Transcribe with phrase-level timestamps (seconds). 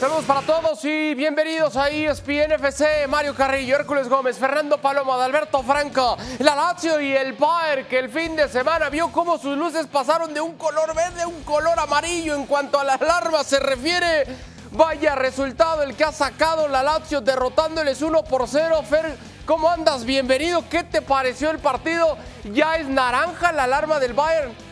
[0.00, 5.62] Saludos para todos y bienvenidos a ESPN FC, Mario Carrillo, Hércules Gómez, Fernando Paloma, Alberto
[5.62, 9.86] Franco, la Lazio y el Bayern que el fin de semana vio cómo sus luces
[9.88, 13.60] pasaron de un color verde a un color amarillo en cuanto a las larvas se
[13.60, 14.24] refiere.
[14.70, 18.82] Vaya resultado el que ha sacado la Lazio derrotándoles 1 por 0.
[18.88, 20.06] Fer, ¿cómo andas?
[20.06, 20.64] Bienvenido.
[20.70, 22.16] ¿Qué te pareció el partido?
[22.44, 24.69] ¿Ya es naranja la alarma del Bayern?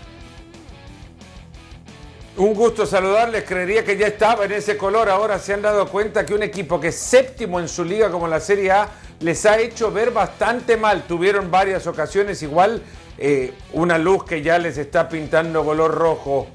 [2.39, 6.25] Un gusto saludarles, creería que ya estaba en ese color, ahora se han dado cuenta
[6.25, 8.89] que un equipo que es séptimo en su liga como la Serie A
[9.19, 12.81] les ha hecho ver bastante mal, tuvieron varias ocasiones igual,
[13.19, 16.47] eh, una luz que ya les está pintando color rojo.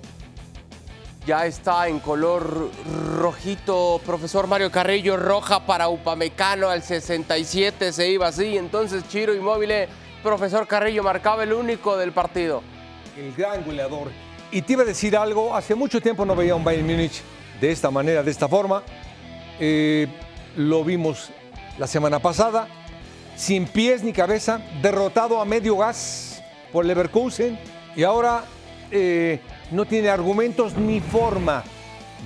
[1.26, 2.70] Ya está en color
[3.18, 6.70] rojito, profesor Mario Carrillo, roja para Upamecano.
[6.70, 9.74] Al 67, se iba así, entonces Chiro Inmóvil,
[10.24, 12.63] profesor Carrillo marcaba el único del partido.
[13.18, 14.08] El gran goleador
[14.53, 17.23] y te iba a decir algo, hace mucho tiempo no veía un Bayern Múnich
[17.59, 18.84] de esta manera, de esta forma.
[19.59, 20.07] Eh,
[20.55, 21.32] lo vimos
[21.79, 22.68] la semana pasada,
[23.35, 27.57] sin pies ni cabeza, derrotado a medio gas por Leverkusen
[27.95, 28.45] y ahora
[28.91, 29.40] eh,
[29.71, 31.63] no tiene argumentos ni forma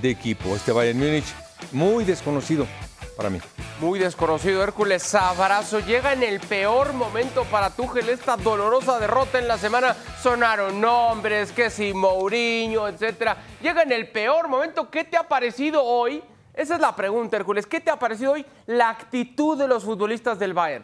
[0.01, 0.53] de equipo.
[0.53, 1.33] Este Bayern Múnich
[1.71, 2.67] muy desconocido
[3.15, 3.39] para mí.
[3.79, 5.79] Muy desconocido Hércules, abrazo.
[5.81, 9.95] Llega en el peor momento para Tuchel esta dolorosa derrota en la semana.
[10.19, 13.37] Sonaron nombres, que si Mourinho, etcétera.
[13.61, 14.89] Llega en el peor momento.
[14.89, 16.23] ¿Qué te ha parecido hoy?
[16.55, 17.67] Esa es la pregunta, Hércules.
[17.67, 20.83] ¿Qué te ha parecido hoy la actitud de los futbolistas del Bayern?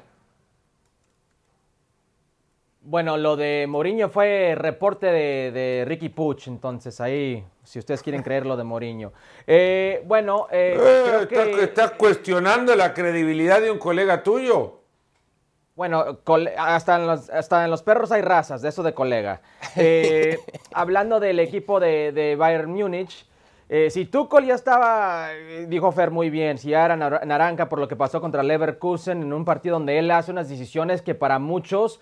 [2.86, 8.46] Bueno, lo de Mourinho fue reporte de, Ricky Puch, entonces ahí, si ustedes quieren creer
[8.46, 9.14] lo de Mourinho.
[9.48, 11.64] Eh, bueno, eh, eh, creo que...
[11.64, 14.82] ¿Estás cuestionando la credibilidad de un colega tuyo?
[15.76, 16.20] Bueno,
[16.58, 19.42] hasta en, los, hasta en los perros hay razas, de eso de colega.
[20.74, 23.26] hablando del equipo de, Bayern Múnich,
[23.90, 25.30] si Tuchel ya estaba,
[25.68, 29.32] dijo Fer muy bien, si ya era naranja por lo que pasó contra Leverkusen en
[29.32, 32.02] un partido donde él hace unas decisiones que para muchos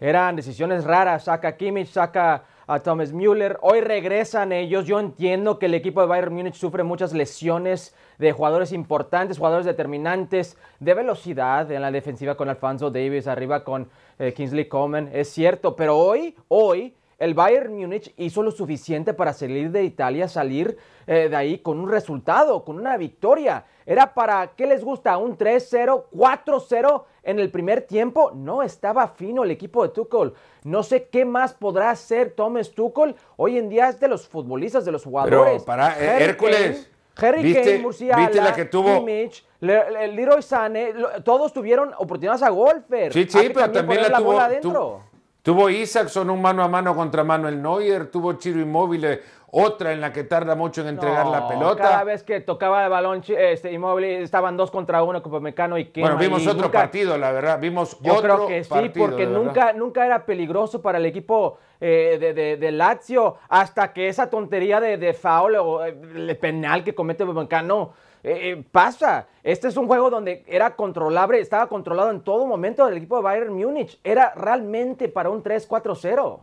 [0.00, 1.24] eran decisiones raras.
[1.24, 3.58] Saca Kimmich, saca a Thomas Müller.
[3.62, 4.86] Hoy regresan ellos.
[4.86, 9.66] Yo entiendo que el equipo de Bayern Múnich sufre muchas lesiones de jugadores importantes, jugadores
[9.66, 15.10] determinantes, de velocidad en la defensiva con Alfonso Davis, arriba con eh, Kingsley Coman.
[15.12, 20.28] Es cierto, pero hoy, hoy el Bayern Múnich hizo lo suficiente para salir de Italia,
[20.28, 23.64] salir eh, de ahí con un resultado, con una victoria.
[23.84, 25.18] Era para, ¿qué les gusta?
[25.18, 28.32] ¿Un 3-0, 4-0 en el primer tiempo?
[28.34, 30.32] No estaba fino el equipo de Tuchel.
[30.64, 33.14] No sé qué más podrá hacer Thomas Tuchel.
[33.36, 35.52] Hoy en día es de los futbolistas, de los jugadores.
[35.54, 36.90] Pero para eh, Hércules.
[37.16, 38.98] Harry Kane, Murciala, ¿viste la que tuvo?
[38.98, 43.12] Kimmich, Leroy Sané, todos tuvieron oportunidades a golfer.
[43.12, 44.18] Sí, sí, pero también la,
[44.62, 45.02] tuvo,
[45.42, 49.20] Tuvo Isaacson un mano a mano contra Manuel Neuer, tuvo Chiro Inmóvil,
[49.50, 51.82] otra en la que tarda mucho en entregar la pelota.
[51.82, 55.90] Cada vez que tocaba el balón este, Inmóvil estaban dos contra uno con Mecano y
[55.96, 60.24] Bueno, vimos otro partido, la verdad, vimos Yo creo que sí, porque nunca, nunca era
[60.24, 65.84] peligroso para el equipo eh, de, Lazio hasta que esa tontería de, de foul o
[65.84, 69.28] eh, el penal que comete Mecano eh, eh, pasa.
[69.42, 73.22] Este es un juego donde era controlable, estaba controlado en todo momento del equipo de
[73.22, 73.98] Bayern Múnich.
[74.04, 76.40] Era realmente para un 3-4-0.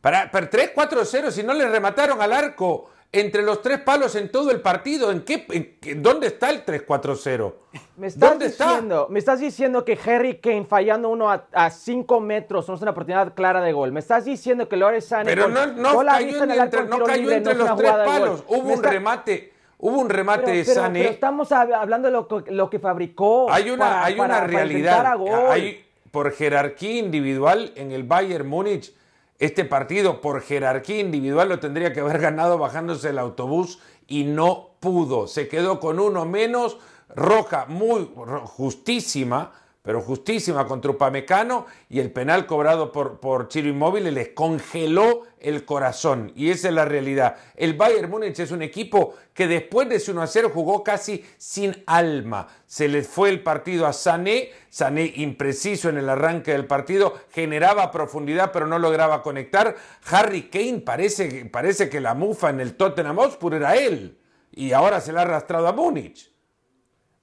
[0.00, 4.50] Para, para 3-4-0, si no le remataron al arco entre los tres palos en todo
[4.50, 7.54] el partido, ¿en qué, ¿dónde está el 3-4-0?
[7.96, 12.74] Me estás, diciendo, me estás diciendo que Harry Kane fallando uno a 5 metros no
[12.74, 13.92] es una oportunidad clara de gol.
[13.92, 17.76] Me estás diciendo que Lore Sané Pero no, no cayó, entre, no cayó entre los
[17.76, 18.44] tres palos.
[18.48, 21.00] Hubo un remate Hubo un remate de Sané.
[21.00, 23.50] Pero estamos hablando de lo, lo que fabricó.
[23.50, 25.16] Hay una, hay una realidad.
[25.50, 28.94] Hay, por jerarquía individual en el Bayern Múnich,
[29.38, 34.70] este partido por jerarquía individual lo tendría que haber ganado bajándose el autobús y no
[34.80, 35.26] pudo.
[35.26, 36.78] Se quedó con uno menos.
[37.08, 38.10] Roja muy
[38.44, 39.52] justísima
[39.86, 45.64] pero justísima contra Upamecano y el penal cobrado por, por Chiro Inmóvil les congeló el
[45.64, 47.36] corazón y esa es la realidad.
[47.54, 51.24] El Bayern Múnich es un equipo que después de ese 1 a 0 jugó casi
[51.38, 52.48] sin alma.
[52.66, 57.92] Se les fue el partido a Sané, Sané impreciso en el arranque del partido, generaba
[57.92, 59.76] profundidad pero no lograba conectar.
[60.10, 64.18] Harry Kane parece, parece que la mufa en el Tottenham Hotspur era él
[64.50, 66.35] y ahora se la ha arrastrado a Múnich.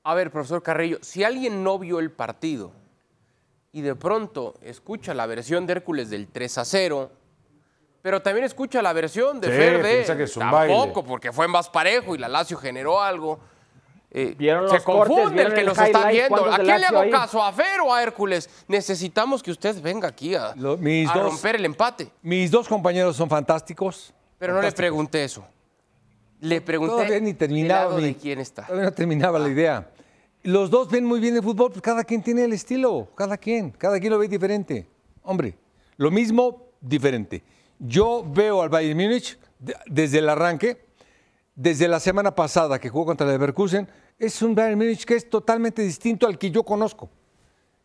[0.04, 2.72] A ver, profesor Carrillo, si alguien no vio el partido
[3.72, 7.12] y de pronto escucha la versión de Hércules del 3 a 0,
[8.02, 12.18] pero también escucha la versión de sí, que es tampoco, porque fue más parejo y
[12.18, 13.40] la Lazio generó algo.
[14.12, 14.36] Eh,
[14.70, 16.54] se confunde el que nos está viendo.
[16.54, 17.42] ¿A quién le hago caso?
[17.42, 18.50] ¿A Fer o a Hércules?
[18.68, 22.12] Necesitamos que usted venga aquí a, romper el empate.
[22.22, 24.14] Mis dos compañeros son fantásticos.
[24.38, 25.46] Pero no le pregunté eso.
[26.42, 26.94] Le pregunté.
[26.94, 27.96] Todavía ni terminaba.
[27.96, 28.66] de quién está.
[28.66, 29.90] Todavía no terminaba la idea.
[30.44, 33.08] Los dos ven muy bien el fútbol, pues cada quien tiene el estilo.
[33.16, 33.72] Cada quien.
[33.72, 34.86] Cada quien lo ve diferente.
[35.24, 35.58] Hombre,
[35.96, 37.44] lo mismo, diferente.
[37.80, 39.40] Yo veo al Bayern Múnich
[39.86, 40.86] desde el arranque,
[41.56, 43.88] desde la semana pasada que jugó contra el Leverkusen,
[44.20, 47.10] es un Bayern Múnich que es totalmente distinto al que yo conozco.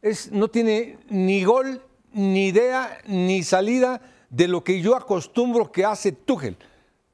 [0.03, 1.83] Es, no tiene ni gol,
[2.13, 4.01] ni idea, ni salida
[4.31, 6.57] de lo que yo acostumbro que hace Tuchel.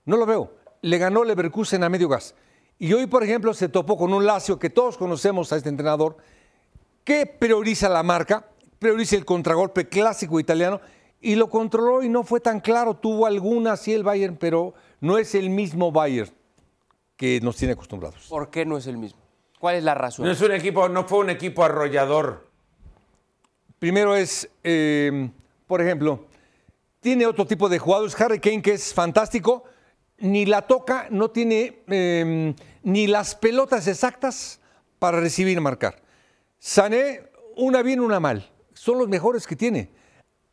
[0.06, 0.54] No lo veo.
[0.80, 2.34] Le ganó Leverkusen a medio gas.
[2.78, 6.16] Y hoy, por ejemplo, se topó con un Lazio que todos conocemos a este entrenador,
[7.04, 8.48] que prioriza la marca,
[8.78, 10.80] prioriza el contragolpe clásico italiano
[11.20, 12.94] y lo controló y no fue tan claro.
[12.94, 16.30] Tuvo alguna, sí, el Bayern, pero no es el mismo Bayern
[17.16, 18.26] que nos tiene acostumbrados.
[18.28, 19.20] ¿Por qué no es el mismo?
[19.60, 20.26] ¿Cuál es la razón?
[20.26, 22.48] No es un equipo, no fue un equipo arrollador.
[23.78, 25.30] Primero es, eh,
[25.66, 26.26] por ejemplo,
[27.00, 28.20] tiene otro tipo de jugadores.
[28.20, 29.64] Harry Kane, que es fantástico,
[30.18, 34.60] ni la toca, no tiene em, ni las pelotas exactas
[34.98, 36.02] para recibir y marcar.
[36.58, 37.22] Sané,
[37.56, 38.50] una bien, una mal.
[38.72, 39.90] Son los mejores que tiene.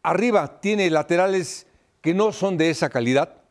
[0.03, 1.67] Arriba tiene laterales
[2.01, 3.41] que no son de esa calidad.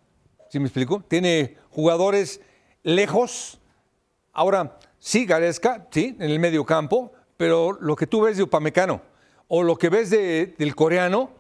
[0.48, 1.02] ¿Sí me explico?
[1.06, 2.40] Tiene jugadores
[2.82, 3.60] lejos.
[4.32, 9.00] Ahora, sí, Garesca, sí, en el medio campo, pero lo que tú ves de Upamecano
[9.48, 11.30] o lo que ves del coreano,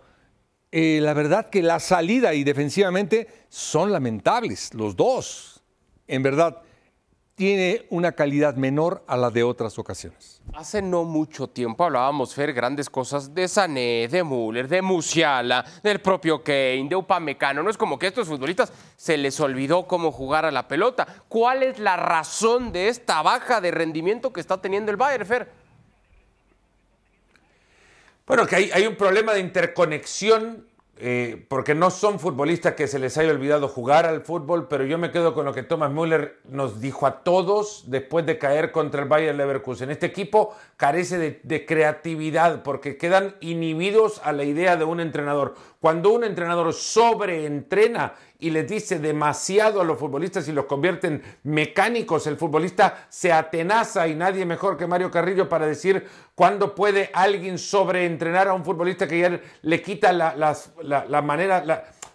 [0.72, 5.62] eh, la verdad que la salida y defensivamente son lamentables, los dos.
[6.06, 6.62] En verdad,
[7.40, 10.42] tiene una calidad menor a la de otras ocasiones.
[10.52, 16.00] Hace no mucho tiempo hablábamos, Fer, grandes cosas de Sané, de Müller, de Musiala, del
[16.00, 17.62] propio Kane, de Upamecano.
[17.62, 21.06] No es como que a estos futbolistas se les olvidó cómo jugar a la pelota.
[21.28, 25.59] ¿Cuál es la razón de esta baja de rendimiento que está teniendo el Bayern, Fer?
[28.30, 30.64] Bueno, que hay, hay un problema de interconexión
[30.98, 34.98] eh, porque no son futbolistas que se les haya olvidado jugar al fútbol, pero yo
[34.98, 39.02] me quedo con lo que Thomas Müller nos dijo a todos después de caer contra
[39.02, 39.90] el Bayern Leverkusen.
[39.90, 45.56] Este equipo carece de, de creatividad porque quedan inhibidos a la idea de un entrenador.
[45.80, 51.22] Cuando un entrenador sobreentrena y les dice demasiado a los futbolistas y los convierte en
[51.44, 57.10] mecánicos, el futbolista se atenaza y nadie mejor que Mario Carrillo para decir cuándo puede
[57.14, 61.64] alguien sobreentrenar a un futbolista que ya le quita la, manera,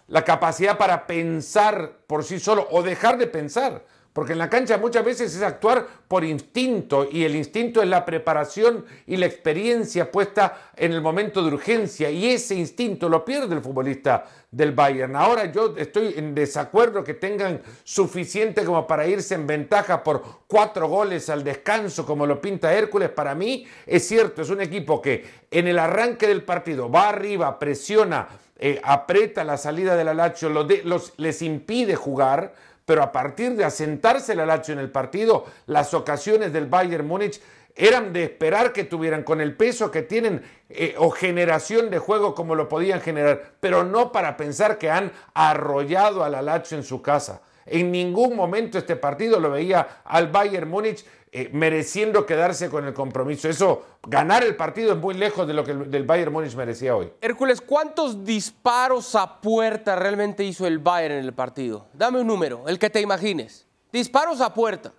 [0.06, 3.82] la capacidad para pensar por sí solo o dejar de pensar.
[4.16, 8.06] Porque en la cancha muchas veces es actuar por instinto y el instinto es la
[8.06, 13.54] preparación y la experiencia puesta en el momento de urgencia y ese instinto lo pierde
[13.54, 15.16] el futbolista del Bayern.
[15.16, 20.88] Ahora yo estoy en desacuerdo que tengan suficiente como para irse en ventaja por cuatro
[20.88, 23.10] goles al descanso como lo pinta Hércules.
[23.10, 27.58] Para mí es cierto, es un equipo que en el arranque del partido va arriba,
[27.58, 28.28] presiona,
[28.58, 32.54] eh, aprieta la salida del Alacho, los, les impide jugar
[32.86, 37.42] pero a partir de asentarse la Lazio en el partido, las ocasiones del Bayern Múnich
[37.74, 42.34] eran de esperar que tuvieran con el peso que tienen eh, o generación de juego
[42.34, 46.84] como lo podían generar, pero no para pensar que han arrollado a la Lazio en
[46.84, 47.42] su casa.
[47.66, 51.04] En ningún momento este partido lo veía al Bayern Múnich
[51.38, 53.46] eh, mereciendo quedarse con el compromiso.
[53.46, 56.96] Eso, ganar el partido es muy lejos de lo que el, del Bayern Múnich merecía
[56.96, 57.12] hoy.
[57.20, 61.88] Hércules, ¿cuántos disparos a puerta realmente hizo el Bayern en el partido?
[61.92, 63.66] Dame un número, el que te imagines.
[63.92, 64.92] Disparos a puerta.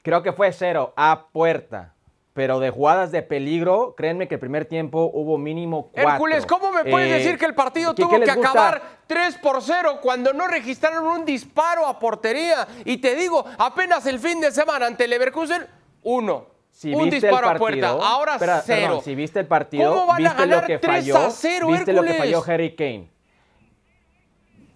[0.00, 1.94] Creo que fue cero, a puerta
[2.38, 6.12] pero de jugadas de peligro, créanme que el primer tiempo hubo mínimo cuatro.
[6.12, 10.32] Hércules, ¿cómo me puedes decir que el partido tuvo que acabar 3 por 0 cuando
[10.32, 12.68] no registraron un disparo a portería?
[12.84, 15.66] Y te digo, apenas el fin de semana ante Leverkusen,
[16.04, 16.46] uno.
[16.84, 19.00] un disparo a puerta, ahora cero.
[19.02, 21.18] si viste el partido, viste lo que falló,
[21.66, 23.10] viste lo que falló Harry Kane.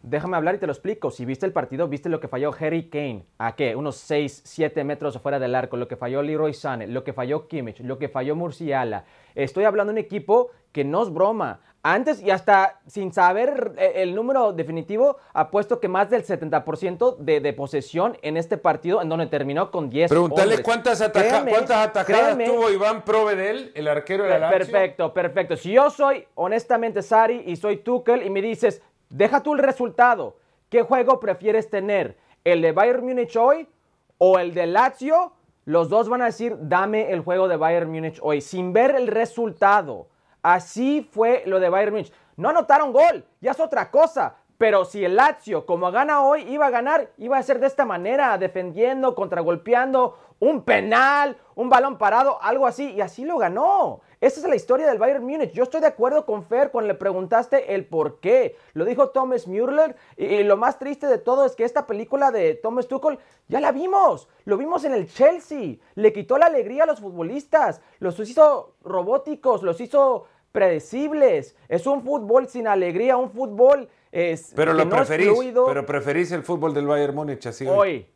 [0.03, 1.11] Déjame hablar y te lo explico.
[1.13, 3.25] Si viste el partido, viste lo que falló Harry Kane.
[3.39, 3.77] ¿A qué?
[3.77, 5.77] Unos 6, 7 metros afuera del arco.
[5.77, 9.05] Lo que falló Leroy Sané, lo que falló Kimmich, lo que falló Murciala.
[9.35, 11.61] Estoy hablando de un equipo que no es broma.
[11.85, 17.41] Antes y hasta sin saber eh, el número definitivo, apuesto que más del 70% de,
[17.41, 22.71] de, posesión en este partido, en donde terminó con 10 Pregúntale cuántas, cuántas atajadas tuvo
[22.71, 24.49] Iván Provedel, el arquero de la.
[24.49, 25.57] Perfecto, perfecto.
[25.57, 28.81] Si yo soy honestamente Sari y soy Tuchel y me dices,
[29.13, 30.39] Deja tú el resultado.
[30.71, 32.17] ¿Qué juego prefieres tener?
[32.45, 33.69] ¿El de Bayern Múnich hoy
[34.17, 35.35] o el de Lazio?
[35.67, 39.09] Los dos van a decir, dame el juego de Bayern Múnich hoy, sin ver el
[39.09, 40.09] resultado.
[40.43, 42.13] Así fue lo de Bayern Múnich.
[42.37, 44.37] No anotaron gol, ya es otra cosa.
[44.57, 47.85] Pero si el Lazio, como gana hoy, iba a ganar, iba a ser de esta
[47.85, 52.93] manera, defendiendo, contragolpeando, un penal, un balón parado, algo así.
[52.93, 54.01] Y así lo ganó.
[54.23, 55.51] Esa es la historia del Bayern Múnich.
[55.51, 58.55] Yo estoy de acuerdo con Fer cuando le preguntaste el por qué.
[58.73, 62.55] Lo dijo Thomas Müller y, lo más triste de todo es que esta película de
[62.55, 64.29] Thomas Tuchel ya la vimos.
[64.45, 65.75] Lo vimos en el Chelsea.
[65.97, 67.81] Le quitó la alegría a los futbolistas.
[67.99, 71.57] Los hizo robóticos, los hizo predecibles.
[71.69, 75.33] Es un fútbol sin alegría, un fútbol es pero lo preferís,
[75.67, 77.77] pero preferís el fútbol del Bayern Múnich así hoy.
[77.77, 78.07] Hoy,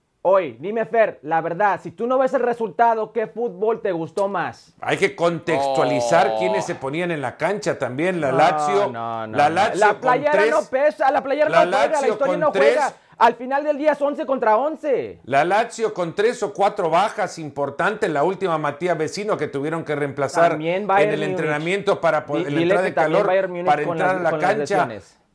[0.59, 4.75] dime Fer, la verdad, si tú no ves el resultado, ¿qué fútbol te gustó más?
[4.81, 6.39] Hay que contextualizar oh.
[6.39, 8.21] quiénes se ponían en la cancha también.
[8.21, 12.51] La Lazio, la Lazio La playera no pesa, la playera no juega, la historia no
[12.51, 12.93] juega.
[13.19, 15.21] Al final del día es 11 contra 11.
[15.25, 18.11] La Lazio con tres o cuatro bajas importantes.
[18.11, 22.93] La última Matías Vecino que tuvieron que reemplazar en el entrenamiento para poder, entrar de
[22.93, 23.27] calor
[23.65, 24.89] para entrar a la cancha.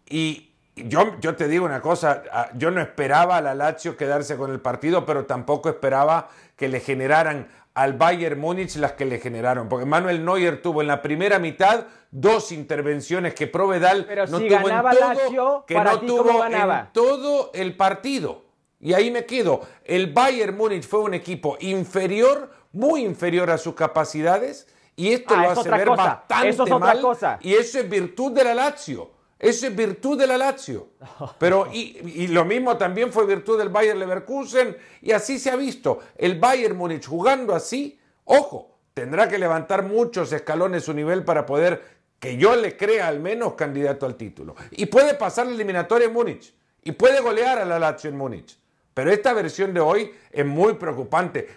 [0.07, 4.37] Y yo, yo te digo una cosa, ah, yo no esperaba a la Lazio quedarse
[4.37, 9.19] con el partido, pero tampoco esperaba que le generaran al Bayern Múnich las que le
[9.19, 14.69] generaron, porque Manuel Neuer tuvo en la primera mitad dos intervenciones que Provedal no tuvo
[14.69, 18.43] en todo, que no tuvo en todo el partido.
[18.81, 19.61] Y ahí me quedo.
[19.85, 25.43] El Bayern Múnich fue un equipo inferior, muy inferior a sus capacidades, y esto ah,
[25.43, 27.01] lo hace ver bastante mal.
[27.41, 29.11] Y eso es virtud de la Lazio.
[29.41, 30.89] Eso es virtud de la Lazio.
[31.39, 35.98] Pero, y, lo mismo también fue virtud del Bayern Leverkusen, y así se ha visto.
[36.15, 41.81] El Bayern Múnich jugando así, ojo, tendrá que levantar muchos escalones su nivel para poder,
[42.19, 44.55] que yo le crea al menos candidato al título.
[44.69, 48.55] Y puede pasar la eliminatoria en Múnich, y puede golear a la Lazio en Múnich.
[48.93, 51.48] Pero esta versión de hoy es muy preocupante,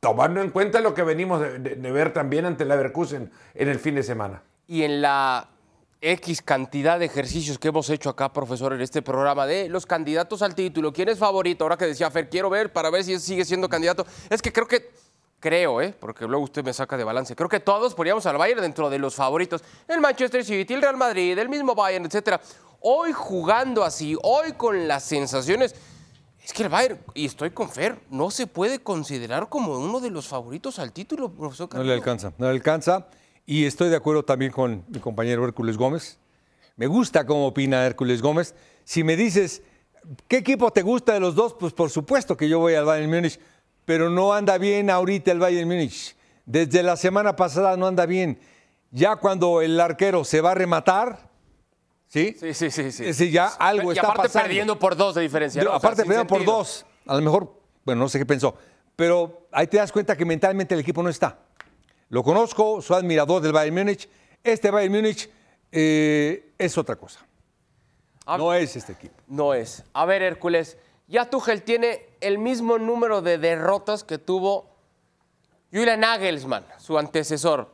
[0.00, 3.78] tomando en cuenta lo que venimos de, de ver también ante la Leverkusen en el
[3.78, 4.42] fin de semana.
[4.66, 5.48] Y en la
[6.00, 10.42] X cantidad de ejercicios que hemos hecho acá, profesor, en este programa de los candidatos
[10.42, 10.92] al título.
[10.92, 11.64] ¿Quién es favorito?
[11.64, 14.06] Ahora que decía Fer, quiero ver para ver si sigue siendo candidato.
[14.30, 14.90] Es que creo que,
[15.40, 15.92] creo, ¿eh?
[15.98, 17.34] porque luego usted me saca de balance.
[17.34, 19.64] Creo que todos poníamos al Bayern dentro de los favoritos.
[19.88, 22.40] El Manchester City, el Real Madrid, el mismo Bayern, etc.
[22.80, 25.74] Hoy jugando así, hoy con las sensaciones.
[26.44, 30.10] Es que el Bayern, y estoy con Fer, no se puede considerar como uno de
[30.10, 31.74] los favoritos al título, profesor.
[31.74, 33.08] No le alcanza, no le alcanza.
[33.50, 36.18] Y estoy de acuerdo también con mi compañero Hércules Gómez.
[36.76, 38.54] Me gusta cómo opina Hércules Gómez.
[38.84, 39.62] Si me dices,
[40.28, 41.54] ¿qué equipo te gusta de los dos?
[41.54, 43.40] Pues por supuesto que yo voy al Bayern Múnich,
[43.86, 46.14] pero no anda bien ahorita el Bayern Múnich.
[46.44, 48.38] Desde la semana pasada no anda bien.
[48.90, 51.30] Ya cuando el arquero se va a rematar,
[52.06, 52.36] ¿sí?
[52.38, 53.14] Sí, sí, sí.
[53.14, 53.30] sí.
[53.30, 55.62] ya algo está aparte perdiendo por dos de diferencia.
[55.72, 56.84] aparte perdiendo por dos.
[57.06, 58.54] A lo mejor, bueno, no sé qué pensó.
[58.94, 61.47] Pero ahí te das cuenta que mentalmente el equipo no está.
[62.10, 64.08] Lo conozco, soy admirador del Bayern Múnich.
[64.42, 65.28] Este Bayern Múnich
[65.70, 67.20] eh, es otra cosa.
[68.26, 69.14] no es este equipo.
[69.26, 69.84] No es.
[69.92, 74.70] A ver, Hércules, ya Tuchel tiene el mismo número de derrotas que tuvo
[75.70, 77.70] Julian Nagelsmann, su antecesor.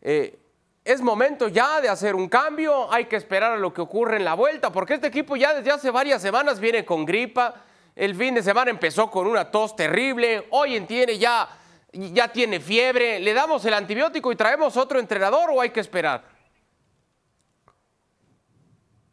[0.00, 0.38] Eh,
[0.82, 4.24] es momento ya de hacer un cambio, hay que esperar a lo que ocurre en
[4.24, 7.54] la vuelta, porque este equipo ya desde hace varias semanas viene con gripa,
[7.96, 11.48] el fin de semana empezó con una tos terrible, hoy tiene ya
[11.94, 16.24] ya tiene fiebre, ¿le damos el antibiótico y traemos otro entrenador o hay que esperar?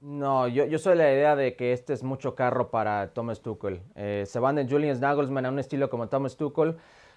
[0.02, 3.82] No, yo, yo soy la idea de que este es mucho carro para Thomas Tuchel.
[3.96, 6.76] Eh, se van de Julian Nagelsmann a un estilo como Thomas Tuchel.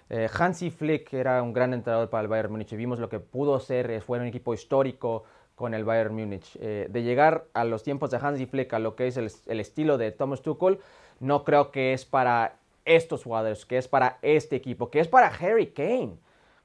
[0.09, 3.19] Eh, Hansi Flick era un gran entrenador para el Bayern Múnich y vimos lo que
[3.19, 5.23] pudo ser, eh, fue un equipo histórico
[5.55, 6.59] con el Bayern Múnich.
[6.59, 9.97] de llegar a los tiempos de Hansi Flick a lo que es el, el estilo
[9.97, 10.79] de Thomas Tuchel,
[11.19, 15.27] no creo que es para estos jugadores, que es para este equipo, que es para
[15.27, 16.17] Harry Kane.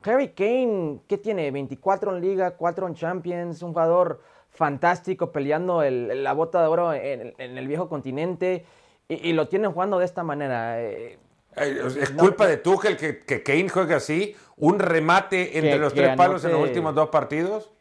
[0.02, 1.50] Harry Kane, ¿qué tiene?
[1.50, 7.34] 24 en liga, 4 en Champions, un jugador fantástico peleando la bota de oro en,
[7.38, 8.64] el viejo continente
[9.08, 10.80] y, lo tienen jugando de esta manera.
[10.80, 11.18] Eh,
[11.56, 16.44] es culpa de Tuchel que, que, Kane juegue así, un remate entre los tres palos
[16.44, 17.72] en los últimos dos partidos.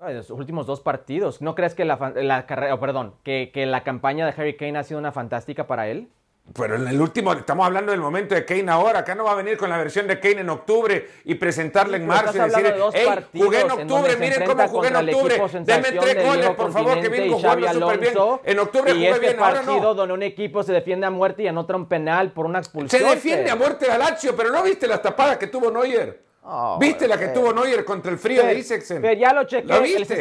[0.00, 1.40] En los últimos dos partidos.
[1.40, 4.82] ¿No crees que la, la carrera, perdón, que, que la campaña de Harry Kane ha
[4.82, 6.08] sido una fantástica para él?
[6.52, 9.00] Pero en el último, estamos hablando del momento de Kane ahora.
[9.00, 12.06] Acá no va a venir con la versión de Kane en octubre y presentarle en
[12.06, 15.42] marzo y decir, hey, jugué en octubre, miren cómo jugué en octubre.
[15.64, 18.14] Denme tres goles, por favor, que vengo jugando súper bien.
[18.44, 21.42] En octubre y jugué este bien, ahora partido donde un equipo se defiende a muerte
[21.42, 23.02] y anota un penal por una expulsión.
[23.02, 26.22] Se defiende a muerte a Lazio, pero ¿no viste las tapadas que tuvo Neuer?
[26.46, 29.00] Oh, ¿Viste la que tuvo Neuer contra el frío de Isaksen?
[29.00, 29.80] Pero ya lo chequé.
[29.80, 30.14] viste?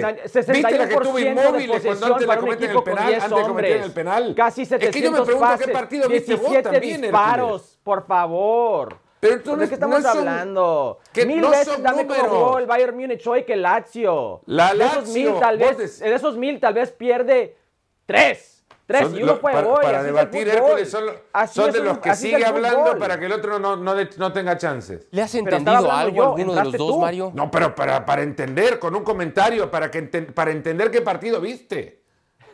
[0.54, 3.14] ¿Viste la que tuvo inmóvil cuando antes la cometen el penal?
[3.16, 4.34] Antes de cometer el penal.
[4.36, 8.98] Casi 700 Es que yo me pregunto qué partido viste vos también, disparos, por favor.
[9.20, 11.00] Pero tú ¿De qué estamos hablando?
[11.26, 14.42] mil no veces dame como el Bayern Múnich hoy que Lazio.
[14.46, 15.02] La Lazio.
[15.02, 17.58] De esos mil tal vez, de esos mil tal vez pierde
[18.06, 18.63] tres.
[18.98, 19.80] Tres y uno fue gol.
[19.82, 24.34] Para debatir, Hércules son, de los que sigue hablando para que el otro no, no,
[24.34, 25.08] tenga chances.
[25.12, 27.32] ¿Le has entendido algo a alguno de los dos, Mario?
[27.34, 32.04] No, pero para, para entender, con un comentario, para, que para entender qué partido viste.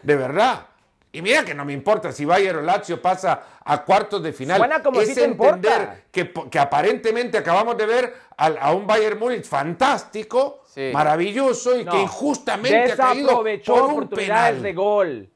[0.01, 0.65] De verdad.
[1.11, 4.57] Y mira que no me importa si Bayern o Lazio pasa a cuartos de final.
[4.57, 10.63] Suena como es entender que, que, aparentemente acabamos de ver a, un Bayern Múnich fantástico,
[10.93, 14.61] maravilloso y que injustamente ha caído por un penal.
[14.61, 15.29] de gol.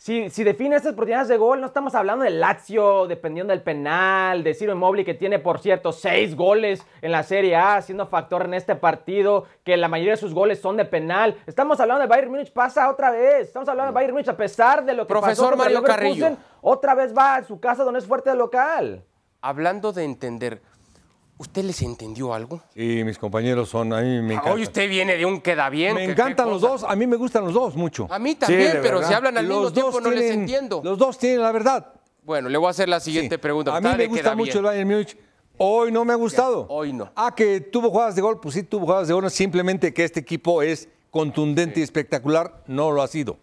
[0.00, 4.42] Si, si define estas oportunidades de gol, no estamos hablando de Lazio dependiendo del penal,
[4.42, 8.46] de Ciro Immobile que tiene, por cierto, seis goles en la Serie A, siendo factor
[8.46, 11.36] en este partido, que la mayoría de sus goles son de penal.
[11.46, 13.48] Estamos hablando de Bayern Múnich, pasa otra vez.
[13.48, 16.34] Estamos hablando de Bayern Múnich, a pesar de lo que Profesor Mario Carrillo.
[16.62, 19.04] Otra vez va a su casa donde es fuerte de local.
[19.42, 20.62] Hablando de entender,
[21.40, 22.60] ¿Usted les entendió algo?
[22.74, 24.52] Sí, mis compañeros son, a mí me encanta.
[24.52, 25.94] Hoy usted viene de un queda bien.
[25.94, 28.06] Me encantan los dos, a mí me gustan los dos mucho.
[28.10, 30.82] A mí también, pero si hablan al mismo tiempo no les entiendo.
[30.84, 31.94] Los dos tienen la verdad.
[32.24, 33.74] Bueno, le voy a hacer la siguiente pregunta.
[33.74, 35.16] A mí me gusta mucho el Bayern Múnich.
[35.56, 36.66] Hoy no me ha gustado.
[36.68, 37.10] hoy no.
[37.16, 40.20] Ah, que tuvo jugadas de gol, pues sí tuvo jugadas de gol, simplemente que este
[40.20, 43.38] equipo es contundente y espectacular, no lo ha sido.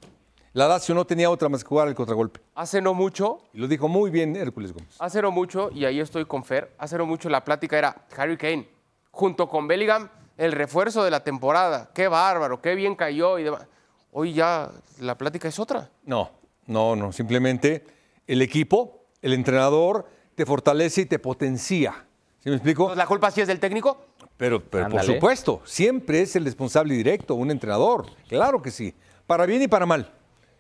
[0.58, 2.40] La Lazio no tenía otra más que jugar el contragolpe.
[2.56, 3.44] Hace no mucho.
[3.54, 4.96] Y lo dijo muy bien Hércules Gómez.
[4.98, 8.38] Hace no mucho, y ahí estoy con Fer, hace no mucho la plática era Harry
[8.38, 8.68] Kane,
[9.12, 11.92] junto con Bellingham, el refuerzo de la temporada.
[11.94, 13.68] Qué bárbaro, qué bien cayó y demás.
[14.12, 15.92] Hoy ya la plática es otra.
[16.06, 16.32] No,
[16.66, 17.12] no, no.
[17.12, 17.86] Simplemente
[18.26, 22.04] el equipo, el entrenador, te fortalece y te potencia.
[22.40, 22.96] ¿Sí me explico?
[22.96, 24.06] ¿La culpa sí es del técnico?
[24.38, 28.08] Pero, pero por supuesto, siempre es el responsable directo, un entrenador.
[28.28, 28.96] Claro que sí.
[29.28, 30.16] Para bien y para mal.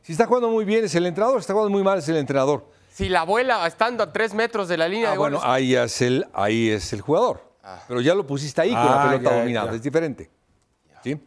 [0.07, 2.15] Si está jugando muy bien es el entrenador, si está jugando muy mal es el
[2.15, 2.65] entrenador.
[2.89, 6.01] Si la abuela estando a tres metros de la línea ah, de Bueno, ahí es
[6.01, 7.43] el, ahí es el jugador.
[7.61, 7.83] Ah.
[7.89, 10.31] Pero ya lo pusiste ahí con la ah, pelota dominada, es diferente.
[11.03, 11.21] ¿Sí?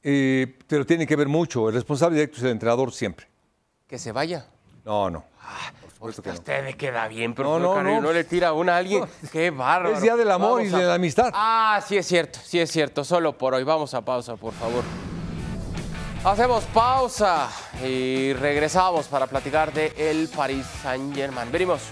[0.00, 1.68] Eh, pero tiene que ver mucho.
[1.68, 3.26] El responsable directo es el entrenador siempre.
[3.88, 4.46] Que se vaya.
[4.84, 5.24] No, no.
[5.92, 6.34] supuesto que no.
[6.36, 8.12] Usted le queda bien, pero no, no, no.
[8.12, 9.04] le tira una a alguien.
[9.32, 9.92] Qué bárbaro.
[9.92, 11.32] Es día del amor y de la amistad.
[11.34, 13.02] Ah, sí es cierto, sí es cierto.
[13.02, 13.64] Solo por hoy.
[13.64, 14.84] Vamos a pausa, por favor.
[16.24, 17.50] Hacemos pausa
[17.84, 21.52] y regresamos para platicar de el Paris Saint-Germain.
[21.52, 21.82] Venimos.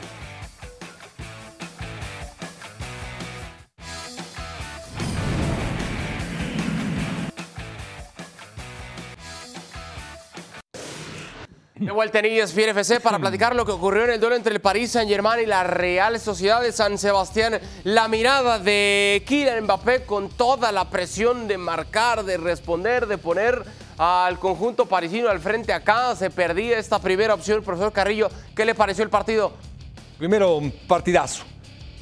[11.84, 14.60] De vuelta en ESPN FC para platicar lo que ocurrió en el duelo entre el
[14.60, 17.58] Paris Saint-Germain y la Real Sociedad de San Sebastián.
[17.82, 23.64] La mirada de Kylian Mbappé con toda la presión de marcar, de responder, de poner
[23.98, 26.14] al conjunto parisino al frente acá.
[26.14, 27.64] Se perdía esta primera opción.
[27.64, 29.52] Profesor Carrillo, ¿qué le pareció el partido?
[30.18, 31.42] Primero, un partidazo.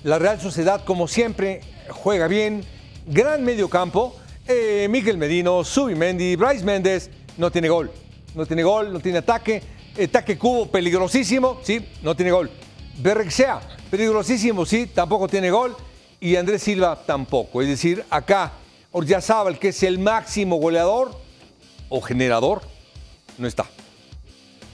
[0.05, 2.67] La Real Sociedad, como siempre, juega bien.
[3.07, 4.15] Gran medio campo.
[4.47, 7.09] Eh, Miguel Medino, Subimendi, Bryce Méndez.
[7.39, 7.91] No tiene gol.
[8.35, 9.63] No tiene gol, no tiene ataque.
[10.03, 11.61] Ataque cubo, peligrosísimo.
[11.63, 12.51] Sí, no tiene gol.
[12.99, 14.65] Berrexea, peligrosísimo.
[14.65, 15.77] Sí, tampoco tiene gol.
[16.21, 17.63] Y Andrés Silva tampoco.
[17.63, 18.53] Es decir, acá,
[18.93, 21.13] Oryazábal, que es el máximo goleador,
[21.89, 22.63] o generador
[23.39, 23.65] no está.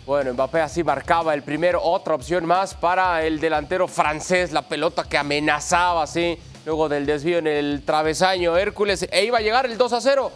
[0.06, 5.02] Bueno, Mbappé así marcaba el primero, otra opción más para el delantero francés, la pelota
[5.02, 9.76] que amenazaba así, luego del desvío en el travesaño Hércules, e iba a llegar el
[9.76, 10.30] 2 a 0.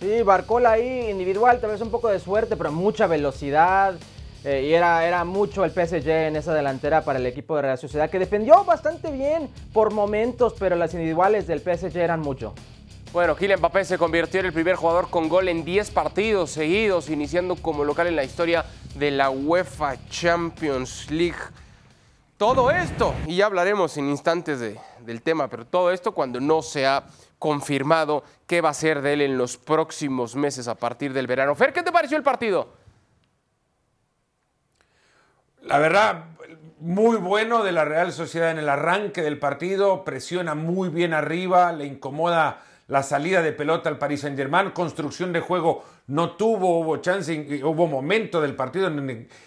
[0.00, 3.94] Sí, Barcola ahí individual, tal vez un poco de suerte, pero mucha velocidad.
[4.44, 7.78] Eh, y era, era mucho el PSG en esa delantera para el equipo de Real
[7.78, 12.54] Sociedad, que defendió bastante bien por momentos, pero las individuales del PSG eran mucho.
[13.12, 17.08] Bueno, Kylian Mbappé se convirtió en el primer jugador con gol en 10 partidos seguidos,
[17.08, 21.38] iniciando como local en la historia de la UEFA Champions League.
[22.36, 26.86] Todo esto, y ya hablaremos en instantes del tema, pero todo esto cuando no se
[26.86, 27.04] ha
[27.38, 31.54] confirmado qué va a ser de él en los próximos meses a partir del verano.
[31.54, 32.68] Fer, ¿qué te pareció el partido?
[35.62, 36.26] La verdad,
[36.78, 41.72] muy bueno de la Real Sociedad en el arranque del partido, presiona muy bien arriba,
[41.72, 46.98] le incomoda la salida de pelota al Paris Saint-Germain, construcción de juego no tuvo, hubo
[46.98, 48.88] chance, hubo momento del partido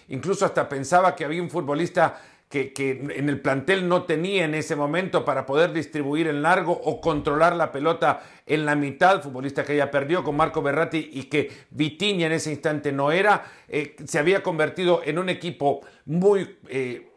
[0.10, 2.74] incluso hasta pensaba que había un futbolista que,
[3.16, 7.56] en el plantel no tenía en ese momento para poder distribuir en largo o controlar
[7.56, 12.26] la pelota en la mitad, futbolista que ya perdió con Marco Berratti y que Vitiña
[12.26, 17.12] en ese instante no era, eh, se había convertido en un equipo muy eh,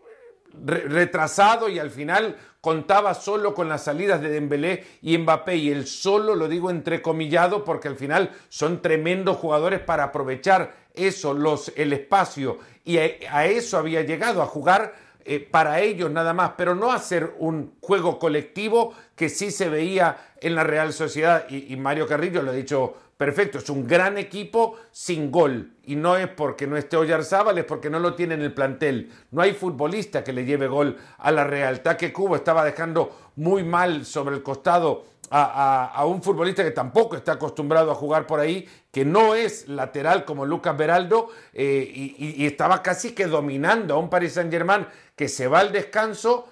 [0.54, 5.56] retrasado y al final contaba solo con las salidas de Dembélé y Mbappé.
[5.56, 11.34] Y el solo lo digo entrecomillado porque al final son tremendos jugadores para aprovechar eso,
[11.34, 12.58] los, el espacio.
[12.84, 17.34] Y a, eso había llegado a jugar eh, para ellos nada más, pero no hacer
[17.38, 22.42] un juego colectivo que sí se veía en la Real Sociedad y, y Mario Carrillo
[22.42, 25.74] lo ha dicho perfecto, es un gran equipo sin gol.
[25.84, 29.12] Y no es porque no esté Oyarzábal, es porque no lo tiene en el plantel.
[29.30, 31.82] No hay futbolista que le lleve gol a la Real.
[31.82, 35.04] Taque Cubo estaba dejando muy mal sobre el costado
[35.34, 40.24] a, un futbolista que tampoco está acostumbrado a jugar por ahí, que no es lateral
[40.24, 44.86] como Lucas Beraldo, eh, y, estaba casi que dominando a un Paris Saint Germain
[45.22, 46.48] que se va al descanso.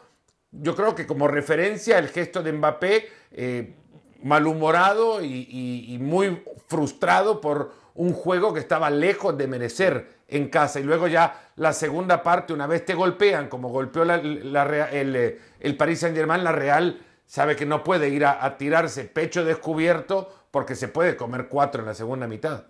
[0.52, 3.74] Yo creo que como referencia el gesto de Mbappé, eh,
[4.22, 10.78] malhumorado y, muy frustrado por un juego que estaba lejos de merecer en casa.
[10.78, 15.98] Y luego ya la segunda parte, una vez te golpean, como golpeó el, el Paris
[15.98, 20.87] Saint Germain, la Real sabe que no puede ir a, tirarse pecho descubierto porque se
[20.87, 22.66] puede comer cuatro en la segunda mitad.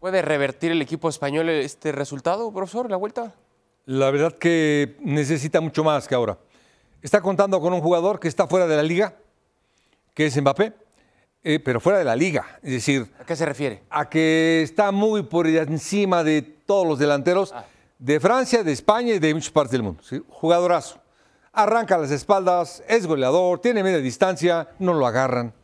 [0.00, 3.32] ¿Puede revertir el equipo español este resultado, profesor, la vuelta?
[3.86, 6.36] La verdad que necesita mucho más que ahora.
[7.02, 9.16] Está contando con un jugador que está fuera de la liga,
[10.12, 10.72] que es Mbappé,
[11.44, 12.58] eh, pero fuera de la liga.
[12.62, 13.84] Es decir, ¿a qué se refiere?
[13.88, 17.64] A que está muy por encima de todos los delanteros ah.
[17.98, 20.02] de Francia, de España y de muchas partes del mundo.
[20.28, 21.00] Jugadorazo
[21.56, 25.54] arranca las espaldas, es goleador, tiene media distancia, no lo agarran.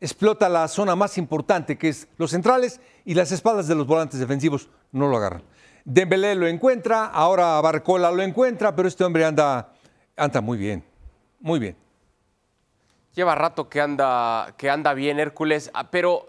[0.00, 4.18] Explota la zona más importante, que es los centrales y las espaldas de los volantes
[4.18, 5.42] defensivos, no lo agarran.
[5.90, 9.72] Dembélé lo encuentra, ahora Barcola lo encuentra, pero este hombre anda,
[10.18, 10.84] anda muy bien,
[11.40, 11.74] muy bien.
[13.14, 16.26] Lleva rato que anda, que anda bien Hércules, ah, pero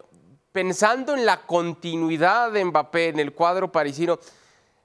[0.53, 4.17] pensando en la continuidad de Mbappé en el cuadro parisino,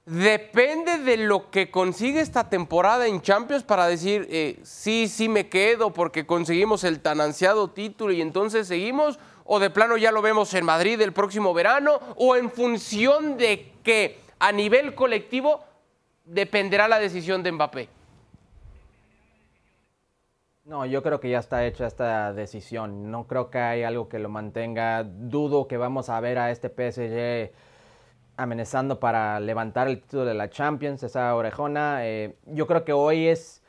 [0.05, 5.47] depende de lo que consigue esta temporada en Champions para decir, eh, sí, sí me
[5.47, 10.21] quedo porque conseguimos el tan ansiado título y entonces seguimos, o de plano ya lo
[10.21, 15.63] vemos en Madrid el próximo verano, o en función de que a nivel colectivo
[16.25, 17.89] dependerá la decisión de Mbappé.
[20.65, 23.11] No, yo creo que ya está hecha esta decisión.
[23.11, 25.03] No creo que hay algo que lo mantenga.
[25.03, 27.53] Dudo que vamos a ver a este PSG
[28.37, 32.05] amenazando para levantar el título de la Champions, esa orejona.
[32.07, 33.61] Eh, yo creo que hoy es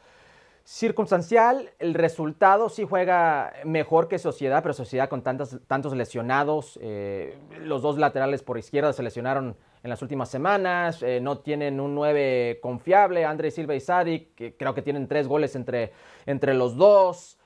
[0.66, 1.70] circunstancial.
[1.79, 6.79] El resultado sí juega mejor que Sociedad, pero Sociedad con tantos, tantos lesionados.
[6.83, 11.02] Eh, los dos laterales por izquierda se lesionaron en las últimas semanas.
[11.02, 13.24] Eh, no tienen un 9 confiable.
[13.24, 15.92] André Silva y Sadik, que creo que tienen tres goles entre,
[16.26, 17.38] entre los dos.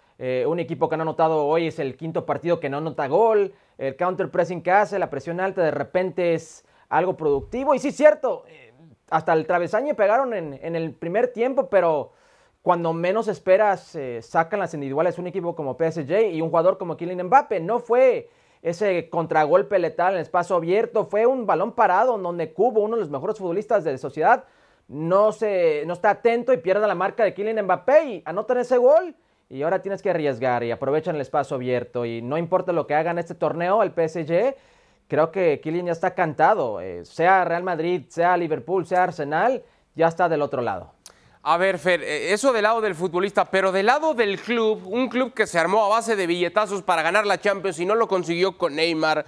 [0.46, 3.54] un equipo que no ha anotado hoy es el quinto partido que no anota gol.
[3.78, 7.74] El counter pressing que hace, la presión alta, de repente es algo productivo.
[7.74, 8.74] Y sí, cierto, eh,
[9.09, 12.12] hasta el travesaño pegaron en, el primer tiempo, pero
[12.62, 16.96] cuando menos esperas eh, sacan las individuales un equipo como PSG y un jugador como
[16.96, 17.60] Kylian Mbappe.
[17.60, 18.28] No fue
[18.62, 23.10] ese contragolpe letal en espacio abierto, fue un balón parado donde Cubo, uno de los
[23.10, 24.44] mejores futbolistas de la sociedad,
[24.88, 28.76] no, se, no está atento y pierde la marca de Kylian Mbappé y anotan ese
[28.76, 29.14] gol.
[29.48, 32.04] Y ahora tienes que arriesgar y aprovechan el espacio abierto.
[32.04, 34.54] Y no importa lo que hagan este torneo, el PSG
[35.08, 36.80] creo que Kylian ya está cantado.
[36.80, 39.62] Eh, sea Real Madrid, sea Liverpool, sea Arsenal,
[39.96, 40.92] ya está del otro lado.
[41.42, 45.09] A ver, Fer, eh, eso del lado del futbolista, pero del lado del club, un
[45.09, 48.09] club que se armó a base de billetazos para ganar la Champions y no lo
[48.09, 49.24] consiguió con Neymar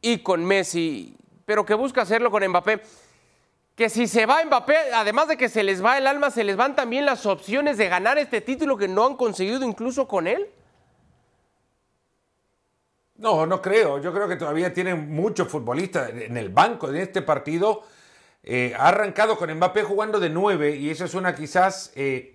[0.00, 2.82] y con Messi, pero que busca hacerlo con Mbappé.
[3.76, 6.56] Que si se va Mbappé, además de que se les va el alma, se les
[6.56, 10.48] van también las opciones de ganar este título que no han conseguido incluso con él.
[13.16, 14.00] No, no creo.
[14.00, 17.82] Yo creo que todavía tienen muchos futbolistas en el banco de este partido.
[18.44, 21.92] Eh, ha arrancado con Mbappé jugando de nueve y eso es una quizás...
[21.96, 22.30] Eh,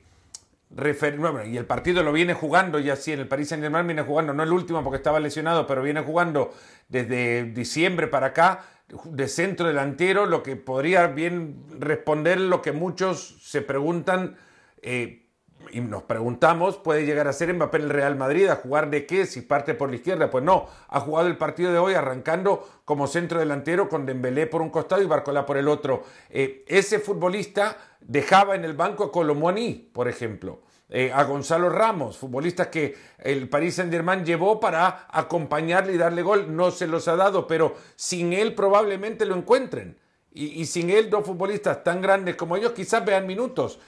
[0.72, 4.36] y el partido lo viene jugando y así en el Paris Saint Germain viene jugando,
[4.36, 6.54] no el último porque estaba lesionado, pero viene jugando
[6.88, 8.66] desde diciembre para acá
[9.04, 14.38] de centro delantero, lo que podría bien responder lo que muchos se preguntan.
[14.84, 15.29] Eh,
[15.72, 18.48] y nos preguntamos, ¿puede llegar a ser Mbappé en el Real Madrid?
[18.48, 19.26] ¿A jugar de qué?
[19.26, 20.30] Si parte por la izquierda.
[20.30, 24.62] Pues no, ha jugado el partido de hoy arrancando como centro delantero con Dembélé por
[24.62, 26.04] un costado y Barcola por el otro.
[26.30, 30.62] Eh, ese futbolista dejaba en el banco a Colomoni, por ejemplo.
[30.92, 36.56] Eh, a Gonzalo Ramos, futbolista que el Paris Saint-Germain llevó para acompañarle y darle gol.
[36.56, 40.00] No se los ha dado, pero sin él probablemente lo encuentren.
[40.32, 43.80] Y, y sin él, dos futbolistas tan grandes como ellos quizás vean minutos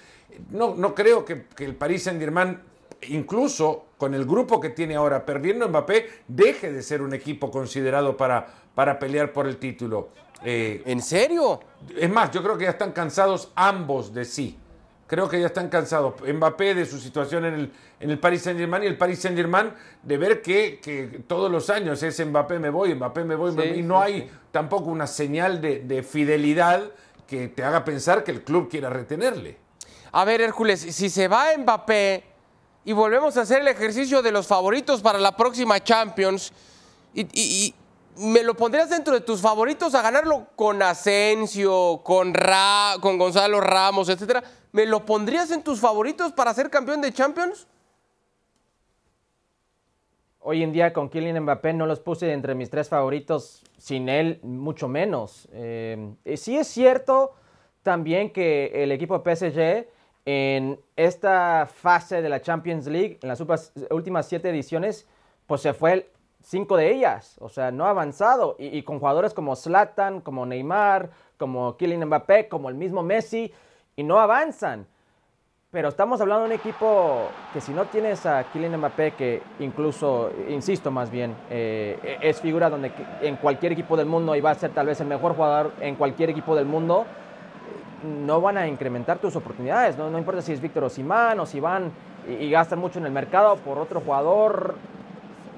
[0.49, 2.59] no, no creo que, el Paris Saint-Germain,
[3.09, 8.17] incluso con el grupo que tiene ahora, perdiendo Mbappé, deje de ser un equipo considerado
[8.17, 10.09] para, para pelear por el título.
[10.43, 11.59] Eh, ¿En serio?
[11.97, 14.57] Es más, yo creo que ya están cansados ambos de sí.
[15.07, 16.15] Creo que ya están cansados.
[16.21, 20.17] Mbappé de su situación en el, en el Paris Saint-Germain y el Paris Saint-Germain de
[20.17, 24.01] ver que, que, todos los años es Mbappé me voy, Mbappé me voy, y no
[24.01, 26.83] hay tampoco una señal de, de fidelidad
[27.27, 29.57] que te haga pensar que el club quiera retenerle.
[30.13, 32.23] A ver, Hércules, si se va Mbappé
[32.83, 36.51] y volvemos a hacer el ejercicio de los favoritos para la próxima Champions,
[38.17, 43.61] ¿me lo pondrías dentro de tus favoritos a ganarlo con Asensio, con, Ra, con Gonzalo
[43.61, 44.43] Ramos, etcétera?
[44.73, 47.67] ¿Me lo pondrías en tus favoritos para ser campeón de Champions?
[50.41, 54.41] Hoy en día con Kylian Mbappé no los puse entre mis tres favoritos, sin él
[54.43, 55.47] mucho menos.
[55.53, 57.33] Eh, sí es cierto
[57.81, 59.87] también que el equipo PSG
[60.25, 63.41] en esta fase de la Champions League, en las
[63.89, 65.07] últimas siete ediciones,
[65.47, 66.11] pues se fue
[66.43, 68.55] cinco de ellas, o sea, no ha avanzado.
[68.59, 73.51] Y, con jugadores como Zlatan, como Neymar, como Kylian Mbappé, como el mismo Messi,
[73.95, 74.87] y no avanzan.
[75.71, 80.29] Pero estamos hablando de un equipo que si no tienes a Kylian Mbappé, que incluso,
[80.49, 84.55] insisto más bien, eh, es figura donde en cualquier equipo del mundo y va a
[84.55, 87.05] ser tal vez el mejor jugador en cualquier equipo del mundo,
[88.03, 89.97] no van a incrementar tus oportunidades.
[89.97, 91.91] No, no importa si es Víctor Osimán o si van
[92.27, 94.75] y, gastan mucho en el mercado por otro jugador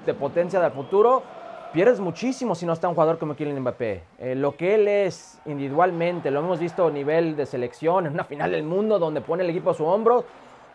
[0.06, 1.24] de potencia del futuro,
[1.72, 4.04] pierdes muchísimo si no está un jugador como Kylian Mbappé.
[4.20, 8.24] Eh, lo que él es individualmente, lo hemos visto a nivel de selección, en una
[8.24, 10.26] final del mundo donde pone el equipo a su hombro,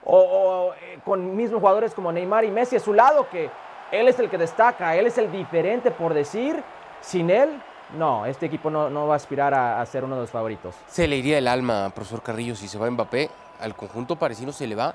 [0.05, 3.51] o, eh, con mismos jugadores como Neymar y Messi a su lado, que
[3.93, 6.63] él es el que destaca, él es el diferente por decir,
[7.01, 7.51] sin él
[7.97, 10.75] no, este equipo no, va a aspirar a, ser uno de los favoritos.
[10.89, 14.67] Se le iría el alma, profesor Carrillo, si se va Mbappé, al conjunto parisino se
[14.67, 14.95] le va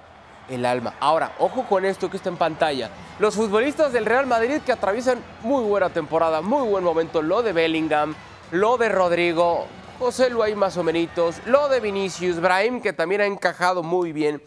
[0.49, 0.95] el alma.
[0.99, 2.89] Ahora, ojo con esto que está en pantalla.
[3.19, 7.53] Los futbolistas del Real Madrid que atraviesan muy buena temporada, muy buen momento, lo de
[7.53, 8.15] Bellingham,
[8.51, 9.65] lo de Rodrigo,
[9.99, 14.41] José Luis más o menos, lo de Vinicius, Brahim que también ha encajado muy bien.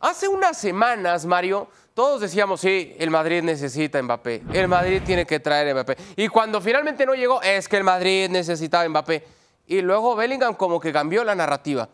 [0.00, 5.40] Hace unas semanas, Mario, todos decíamos, sí, el Madrid necesita Mbappé, el Madrid tiene que
[5.40, 5.96] traer Mbappé.
[6.16, 9.24] Y cuando finalmente no llegó, es que el Madrid necesitaba Mbappé.
[9.66, 11.88] Y luego Bellingham como que cambió la narrativa.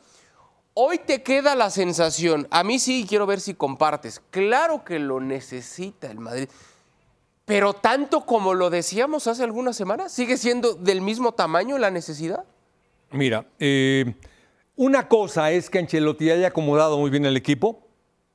[0.75, 5.21] Hoy te queda la sensación, a mí sí quiero ver si compartes, claro que lo
[5.21, 6.49] necesita el Madrid,
[7.45, 12.43] pero tanto como lo decíamos hace algunas semanas, ¿sigue siendo del mismo tamaño la necesidad?
[13.12, 14.17] Mira, eh,
[14.75, 17.87] una cosa es que Ancelotti haya acomodado muy bien el equipo,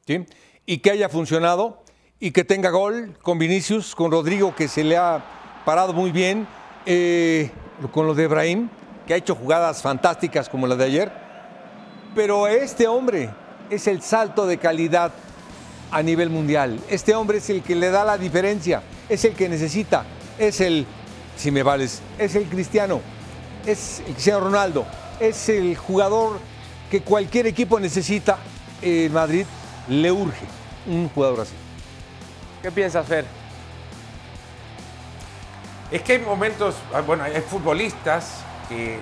[0.05, 0.25] ¿sí?
[0.69, 1.81] Y que haya funcionado
[2.19, 5.23] y que tenga gol con Vinicius, con Rodrigo que se le ha
[5.65, 6.45] parado muy bien,
[6.85, 7.49] eh,
[7.93, 8.69] con lo de Ibrahim,
[9.07, 11.11] que ha hecho jugadas fantásticas como la de ayer.
[12.13, 13.29] Pero este hombre
[13.69, 15.13] es el salto de calidad
[15.89, 16.79] a nivel mundial.
[16.89, 20.05] Este hombre es el que le da la diferencia, es el que necesita,
[20.37, 20.85] es el,
[21.37, 22.99] si me vales, es el cristiano,
[23.65, 24.85] es el Cristiano Ronaldo,
[25.21, 26.39] es el jugador
[26.91, 28.37] que cualquier equipo necesita
[28.81, 29.45] en Madrid
[29.87, 30.56] le urge
[30.87, 31.53] un jugador así.
[32.61, 33.25] ¿Qué piensas, Fer?
[35.91, 38.99] Es que hay momentos, ah, bueno, hay futbolistas que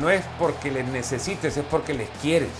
[0.00, 2.50] no es porque les necesites, es porque les quieres.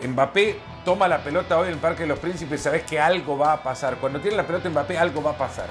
[0.00, 3.36] Eh, Mbappé toma la pelota hoy en el Parque de los Príncipes, sabes que algo
[3.36, 3.96] va a pasar.
[3.96, 5.66] Cuando tiene la pelota Mbappé, algo va a pasar.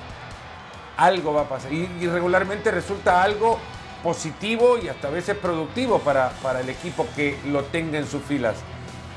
[0.98, 1.74] Algo va a pasar.
[1.74, 3.58] Y, regularmente resulta algo
[4.04, 8.22] positivo y hasta a veces productivo para, para el equipo que lo tenga en sus
[8.22, 8.58] filas.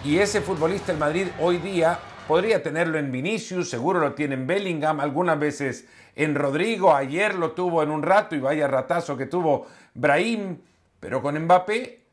[0.03, 4.47] Y ese futbolista el Madrid hoy día podría tenerlo en Vinicius, seguro lo tiene en
[4.47, 5.87] Bellingham, algunas veces
[6.17, 10.59] en Rodrigo, ayer lo tuvo en un rato y vaya ratazo que tuvo Brahim,
[10.99, 12.07] pero con Mbappé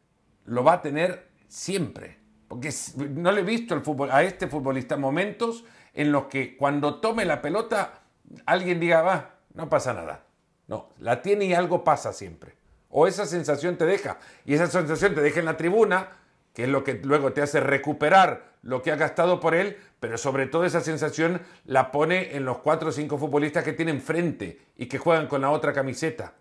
[0.46, 2.18] lo va a tener siempre.
[2.50, 7.42] Porque no le he visto a este futbolista momentos en los que cuando tome la
[7.42, 8.02] pelota
[8.46, 10.26] alguien diga, va, no pasa nada.
[10.68, 12.58] No, la tiene y algo pasa siempre.
[12.90, 14.18] O esa sensación te deja.
[14.46, 16.10] Y esa sensación te deja en la tribuna
[16.58, 20.18] que es lo que luego te hace recuperar lo que ha gastado por él, pero
[20.18, 24.60] sobre todo esa sensación la pone en los cuatro o cinco futbolistas que tienen frente
[24.76, 26.34] y que juegan con la otra camiseta,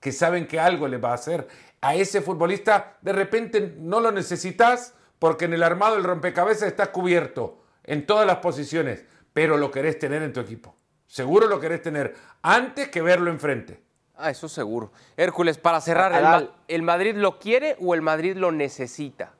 [0.00, 1.46] que saben que algo le va a hacer.
[1.80, 6.90] A ese futbolista de repente no lo necesitas porque en el armado el rompecabezas está
[6.90, 10.74] cubierto en todas las posiciones, pero lo querés tener en tu equipo.
[11.06, 13.80] Seguro lo querés tener antes que verlo enfrente.
[14.16, 14.90] Ah, eso seguro.
[15.16, 19.34] Hércules, para cerrar, ¿el Madrid lo quiere o el Madrid lo necesita?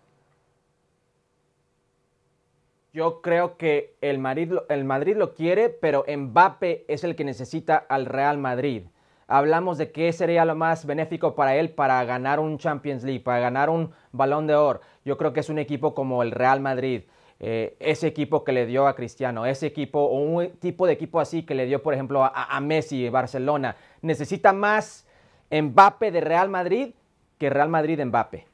[2.94, 7.76] Yo creo que el Madrid, el Madrid lo quiere, pero Mbappe es el que necesita
[7.76, 8.82] al Real Madrid.
[9.28, 13.40] Hablamos de qué sería lo más benéfico para él para ganar un Champions League, para
[13.40, 14.82] ganar un balón de oro.
[15.06, 17.04] Yo creo que es un equipo como el Real Madrid.
[17.40, 21.18] Eh, ese equipo que le dio a Cristiano, ese equipo o un tipo de equipo
[21.18, 25.06] así que le dio, por ejemplo, a, a Messi, Barcelona, necesita más
[25.50, 26.94] Mbappe de Real Madrid
[27.38, 28.46] que Real Madrid de Mbappe.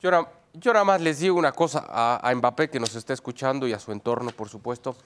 [0.00, 0.10] Yo
[0.58, 3.78] yo nada más les digo una cosa a, Mbappé que nos está escuchando y a
[3.78, 4.96] su entorno, por supuesto.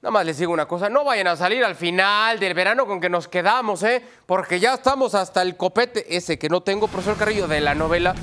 [0.00, 3.00] Nada más les digo una cosa, no vayan a salir al final del verano con
[3.00, 4.02] que nos quedamos, ¿eh?
[4.26, 8.14] Porque ya estamos hasta el copete ese que no tengo, profesor Carrillo, de la novela.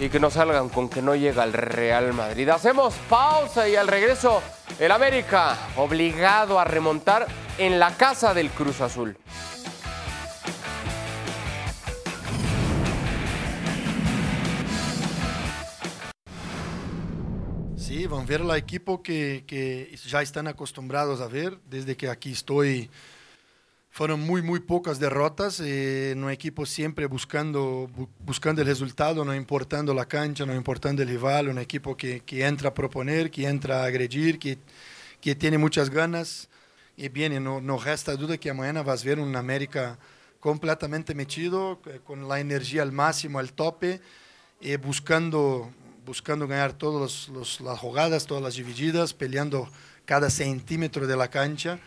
[0.00, 2.48] Y que no salgan con que no llega al Real Madrid.
[2.48, 4.42] Hacemos pausa y al regreso
[4.80, 9.16] el América obligado a remontar en la casa del Cruz Azul.
[17.94, 22.08] Sí, van a ver el equipo que, que ya están acostumbrados a ver desde que
[22.08, 22.90] aquí estoy
[23.88, 25.60] fueron muy, muy pocas derrotas.
[25.60, 31.08] Eh, un equipo siempre buscando, buscando el resultado, no importando la cancha, no importando el
[31.08, 31.48] rival.
[31.48, 34.58] Un equipo que, que entra a proponer, que entra a agredir, que,
[35.20, 36.48] que tiene muchas ganas.
[36.96, 40.00] Y bien, no, no resta duda que mañana vas a ver un América
[40.40, 44.00] completamente metido, eh, con la energía al máximo, al tope,
[44.60, 45.70] eh, buscando,
[46.04, 47.28] buscando ganar todas
[47.60, 49.68] las jugadas, todas las divididas, peleando
[50.04, 51.78] cada centímetro de la cancha.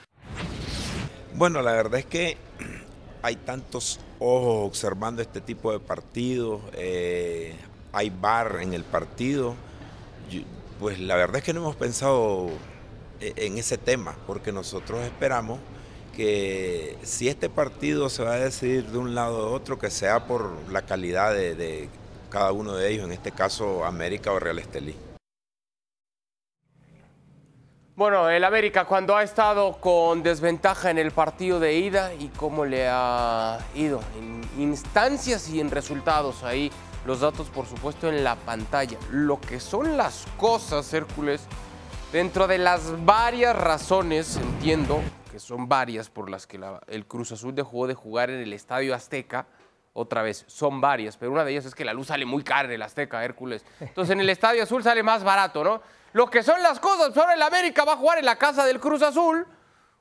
[1.36, 2.38] Bueno, la verdad es que
[3.21, 7.56] hay tantos ojos observando este tipo de partidos, eh,
[7.93, 9.56] hay bar en el partido.
[10.80, 12.49] pues la verdad es que no hemos pensado
[13.19, 15.60] e-, en ese tema, porque nosotros esperamos
[16.15, 20.25] que si este partido se va a decidir de un lado u otro, que sea
[20.25, 21.89] por la calidad de
[22.29, 24.95] cada uno de ellos, en este caso América o Real Estelí.
[27.97, 32.63] Bueno, el América cuando ha estado con desventaja en el partido de ida y cómo
[32.63, 36.71] le ha ido en instancias y en resultados ahí.
[37.07, 38.99] Los datos, por supuesto, en la pantalla.
[39.09, 41.41] Lo que son las cosas, Hércules,
[42.11, 47.55] dentro de las varias razones, entiendo que son varias por las que el Cruz Azul
[47.55, 49.47] dejó de jugar en el Estadio Azteca.
[49.99, 52.67] Otra vez, son varias, pero una de ellas es que la luz sale muy cara
[52.67, 53.65] en el Azteca, Hércules.
[53.79, 55.81] Entonces en el Estadio Azul sale más barato, ¿no?
[56.13, 57.15] lo que son las cosas.
[57.15, 59.45] Ahora el América va a jugar en la casa del Cruz Azul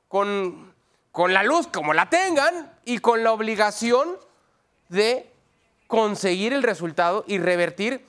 [0.07, 0.73] con,
[1.11, 4.17] con la luz como la tengan y con la obligación
[4.89, 5.31] de
[5.85, 8.05] conseguir el resultado y revertir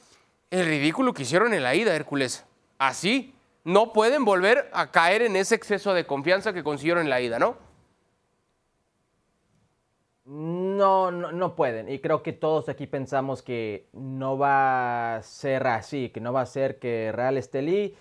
[0.50, 2.44] el ridículo que hicieron en la ida, Hércules.
[2.78, 7.20] Así, no pueden volver a caer en ese exceso de confianza que consiguieron en la
[7.20, 7.58] ida, ¿no?
[10.30, 11.88] No, no, pueden.
[11.88, 16.42] Y creo que todos aquí pensamos que no va a ser así, que no va
[16.42, 17.94] a ser que Real Estelí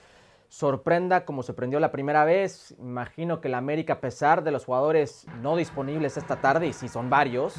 [0.50, 2.76] sorprenda como se la primera vez.
[2.80, 6.90] Imagino que la América, a pesar de los jugadores no disponibles esta tarde, y si
[6.90, 7.56] son varios,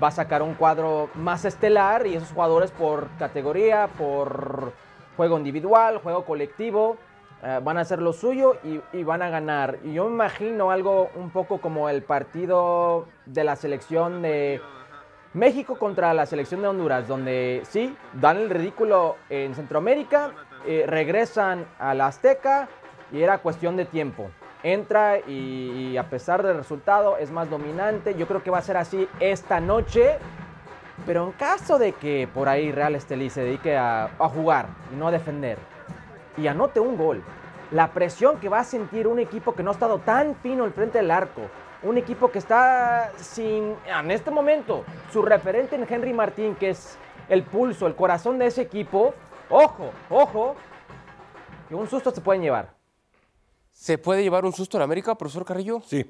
[0.00, 4.74] va a sacar un cuadro más estelar y esos jugadores por categoría, por
[5.16, 6.98] juego individual, juego colectivo,
[7.44, 9.78] eh, van a hacer lo suyo y, van a ganar.
[9.84, 14.62] Y yo me imagino algo un poco como el partido de la selección de
[15.34, 20.32] México contra la selección de Honduras, donde sí, dan el ridículo en Centroamérica,
[20.66, 22.68] eh, regresan a la Azteca
[23.12, 24.30] y era cuestión de tiempo.
[24.62, 28.14] Entra y, a pesar del resultado es más dominante.
[28.14, 30.16] Yo creo que va a ser así esta noche.
[31.04, 34.96] Pero en caso de que por ahí Real Estelí se dedique a, a jugar y
[34.96, 35.58] no a defender,
[36.36, 37.22] y anote un gol.
[37.70, 40.72] La presión que va a sentir un equipo que no ha estado tan fino al
[40.72, 41.42] frente del arco.
[41.82, 46.96] Un equipo que está sin, en este momento, su referente en Henry Martín, que es
[47.28, 49.14] el pulso, el corazón de ese equipo.
[49.50, 50.56] Ojo, ojo,
[51.68, 52.74] que un susto se pueden llevar.
[53.70, 55.82] ¿Se puede llevar un susto en América, profesor Carrillo?
[55.84, 56.08] Sí.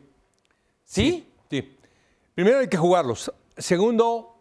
[0.84, 1.32] ¿Sí?
[1.50, 1.78] Sí.
[2.34, 3.32] Primero hay que jugarlos.
[3.56, 4.34] Segundo,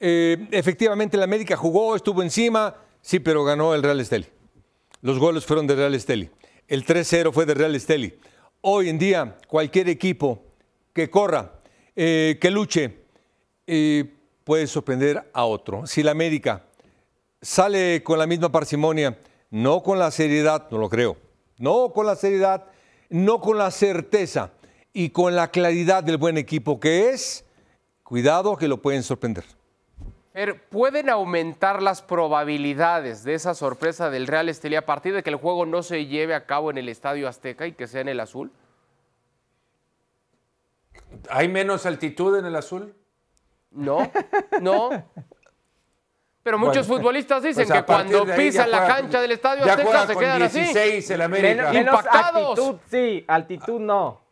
[0.00, 4.26] eh, efectivamente el América jugó, estuvo encima, sí, pero ganó el Real Estelí.
[5.04, 6.30] Los goles fueron de Real Esteli.
[6.66, 8.18] El 3-0 fue de Real Esteli.
[8.62, 10.42] Hoy en día, cualquier equipo
[10.94, 11.60] que corra,
[11.94, 13.04] eh, que luche,
[13.66, 14.14] eh,
[14.44, 15.86] puede sorprender a otro.
[15.86, 16.64] Si la América
[17.42, 19.18] sale con la misma parsimonia,
[19.50, 21.18] no con la seriedad, no lo creo,
[21.58, 22.64] no con la seriedad,
[23.10, 24.52] no con la certeza
[24.94, 27.44] y con la claridad del buen equipo que es,
[28.04, 29.44] cuidado que lo pueden sorprender.
[30.68, 35.36] ¿Pueden aumentar las probabilidades de esa sorpresa del Real Estelí a partir de que el
[35.36, 38.18] juego no se lleve a cabo en el Estadio Azteca y que sea en el
[38.18, 38.50] azul?
[41.30, 42.96] ¿Hay menos altitud en el azul?
[43.70, 44.10] No,
[44.60, 44.90] no.
[46.42, 50.38] Pero muchos futbolistas dicen pues que cuando pisan la cancha del Estadio Azteca se quedan
[50.40, 51.12] 16 así.
[51.12, 51.72] El América.
[51.72, 54.23] menos altitud, sí, altitud no.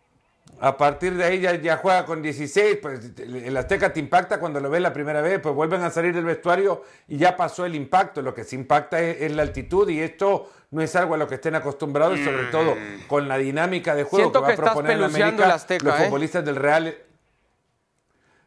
[0.65, 4.71] A partir de ahí ya, juega con 16, pues el Azteca te impacta cuando lo
[4.71, 8.23] ves la primera vez, pues vuelven a salir del vestuario y ya pasó el impacto.
[8.23, 11.35] Lo que se impacta es, la altitud y esto no es algo a lo que
[11.35, 12.77] estén acostumbrados, sobre todo
[13.09, 16.05] con la dinámica de juego que va a proponer en América Azteca, los ¿eh?
[16.05, 16.97] futbolistas del Real.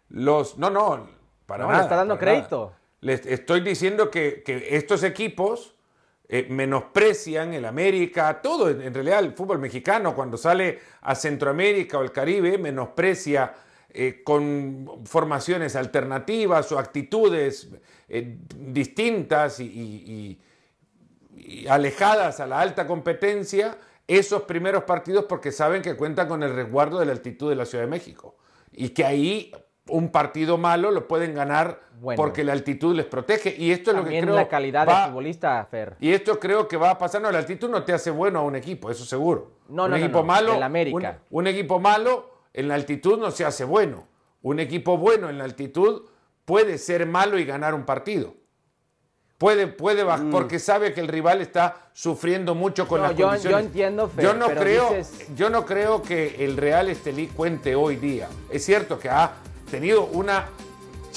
[0.08, 1.10] Los, no, no,
[1.46, 1.80] para nada.
[1.80, 2.72] Le está dando crédito.
[3.02, 5.75] Les estoy diciendo que, que estos equipos
[6.28, 12.02] eh, menosprecian el América, todo en, realidad el fútbol mexicano cuando sale a Centroamérica o
[12.02, 13.54] el Caribe menosprecia
[13.90, 17.70] eh, con formaciones alternativas o actitudes
[18.10, 20.40] eh, distintas y,
[21.70, 27.00] alejadas a la alta competencia esos primeros partidos porque saben que cuentan con el resguardo
[27.00, 28.36] de la altitud de la Ciudad de México.
[28.72, 29.52] Y que ahí
[29.90, 31.82] un partido malo lo pueden ganar
[32.16, 33.56] porque la altitud les protege.
[33.58, 34.36] Y esto es lo que creo.
[34.36, 35.96] la calidad de futbolista, Fer.
[36.00, 37.22] Y esto creo que va a pasar.
[37.22, 39.52] No, la altitud no te hace bueno a un equipo, eso seguro.
[39.70, 40.54] No, un no, equipo malo.
[40.62, 41.20] América.
[41.30, 44.08] Un, equipo malo en la altitud no se hace bueno.
[44.42, 46.04] Un equipo bueno en la altitud
[46.46, 48.34] puede ser malo y ganar un partido.
[49.38, 50.32] Puede, puede bajar, mm.
[50.32, 53.60] porque sabe que el rival está sufriendo mucho con las yo, condiciones.
[53.60, 54.96] Yo entiendo, Fer, yo no creo,
[55.36, 58.30] yo no creo que el Real Estelí cuente hoy día.
[58.50, 59.34] Es cierto que ha
[59.70, 60.48] tenido una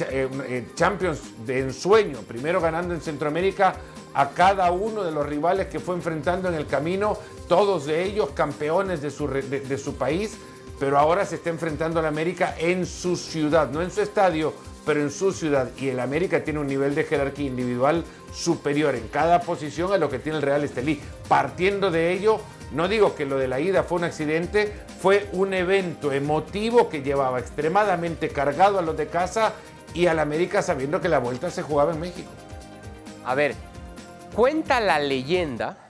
[0.01, 3.75] eh, eh, Champions de ensueño, primero ganando en Centroamérica
[4.15, 7.19] a cada uno de los rivales que fue enfrentando en el camino,
[7.49, 10.37] todos de ellos campeones de su, de su país,
[10.79, 14.53] pero ahora se está enfrentando a la América en su ciudad, no en su estadio,
[14.87, 15.71] pero en su ciudad.
[15.77, 20.09] Y el América tiene un nivel de jerarquía individual superior en cada posición a lo
[20.09, 21.01] que tiene el Real Estelí.
[21.29, 22.41] Partiendo de ello,
[22.73, 27.03] no digo que lo de la ida fue un accidente, fue un evento emotivo que
[27.03, 29.55] llevaba extremadamente cargado a los de casa
[29.95, 32.31] y al América sabiendo que la vuelta se jugaba en México.
[33.25, 33.55] A ver,
[34.35, 35.89] cuenta la leyenda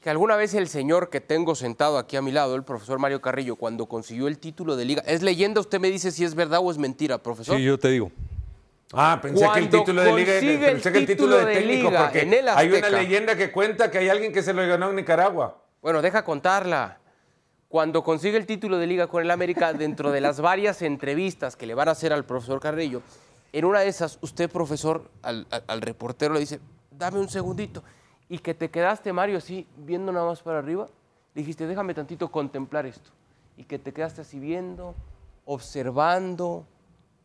[0.00, 3.20] que alguna vez el señor que tengo sentado aquí a mi lado, el profesor Mario
[3.20, 5.60] Carrillo, cuando consiguió el título de liga, ¿es leyenda?
[5.60, 7.56] Usted me dice si es verdad o es mentira, profesor.
[7.56, 8.10] Sí, yo te digo.
[8.92, 10.32] Ah, pensé que el título de liga,
[10.66, 14.32] pensé que el título de, técnico, porque hay una leyenda que cuenta que hay alguien
[14.32, 15.58] que se lo ganó en Nicaragua.
[15.80, 16.98] Bueno, deja contarla.
[17.68, 21.66] Cuando consigue el título de liga con el América, dentro de las varias entrevistas que
[21.66, 23.00] le van a hacer al profesor Carrillo,
[23.52, 27.82] en una de esas, usted, profesor, al, al reportero le dice, dame un segundito
[28.28, 30.88] y que te quedaste, Mario, así viendo nada más para arriba,
[31.34, 33.10] dijiste, déjame tantito contemplar esto.
[33.58, 34.94] Y que te quedaste así viendo,
[35.44, 36.66] observando,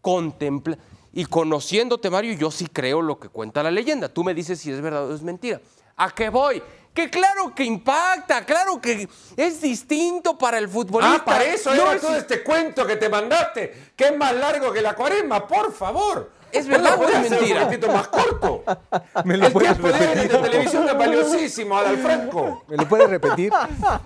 [0.01, 0.83] contemplando.
[1.17, 4.07] Y conociéndote, Mario, yo sí creo lo que cuenta la leyenda.
[4.07, 5.59] Tú me dices si es verdad o es mentira.
[5.95, 6.61] ¿A qué voy?
[6.93, 11.15] Que claro que impacta, claro que es distinto para el futbolista.
[11.15, 14.79] Ah, para eso era todo este cuento que te mandaste, que es más largo que
[14.79, 16.36] la cuaresma, por favor.
[16.51, 17.67] ¿Es verdad o es mentira?
[17.67, 18.63] Un más corto.
[19.25, 20.31] ¿Me lo puedes repetir?
[20.31, 22.63] de televisión es valiosísimo, Adalfranco.
[22.67, 23.51] ¿Me lo puedes repetir?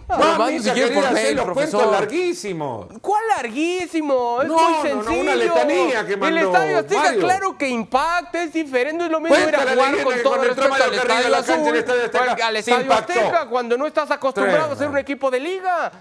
[0.08, 2.88] No, si quieres por mail, los cuentos larguísimos.
[3.02, 4.42] ¿Cuál larguísimo?
[4.42, 5.04] Es muy sencillo.
[5.04, 9.20] No, una letanía que mandó El Estadio Azteca, claro que impacta, es diferente, es lo
[9.20, 11.68] mismo ir a jugar con todo respeto al Estadio Azul,
[12.42, 15.92] al Estadio Azteca, cuando no estás acostumbrado a ser un equipo de liga.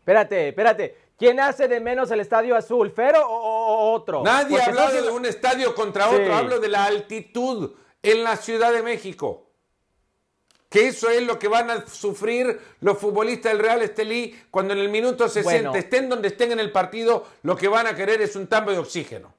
[0.00, 1.03] Espérate, espérate.
[1.16, 4.22] ¿Quién hace de menos el estadio azul, Fero o, otro?
[4.22, 7.70] Nadie ha hablado de un estadio contra otro, hablo de la altitud
[8.02, 9.46] en la Ciudad de México.
[10.68, 14.80] Que eso es lo que van a sufrir los futbolistas del Real Estelí cuando en
[14.80, 18.34] el minuto 60 estén donde estén en el partido, lo que van a querer es
[18.34, 19.32] un tambo de oxígeno.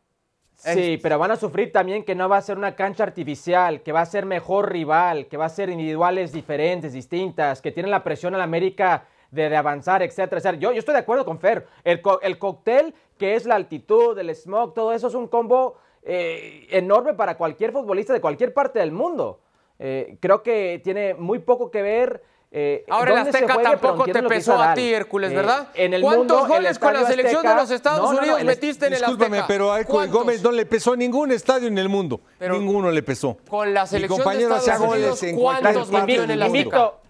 [0.55, 3.91] Sí, pero van a sufrir también que no va a ser una cancha artificial, que
[3.91, 8.03] va a ser mejor rival, que va a ser individuales diferentes, distintas, que tienen la
[8.03, 9.05] presión al América
[9.35, 11.67] de, avanzar, etcétera, Yo, yo estoy de acuerdo con Fer.
[11.83, 15.77] El, el cóctel, que es la altitud, el smog, todo eso es un combo
[16.07, 19.39] eh, enorme para cualquier futbolista de cualquier parte del mundo.
[19.79, 22.23] Eh, creo que tiene muy poco que ver.
[22.51, 25.69] Eh, Ahora el Azteca tampoco te pesó a ti, Hércules, ¿verdad?
[25.73, 29.17] En el ¿Cuántos goles con la selección de los Estados Unidos metiste en el Azteca?
[29.17, 32.21] Discúlpame, pero a Hércules Gómez no le pesó ningún estadio en el mundo.
[32.39, 33.37] Ninguno le pesó.
[33.49, 36.59] Con la selección de Estados Unidos, ¿cuántos metió en el Azteca?
[36.59, 37.04] Invicto.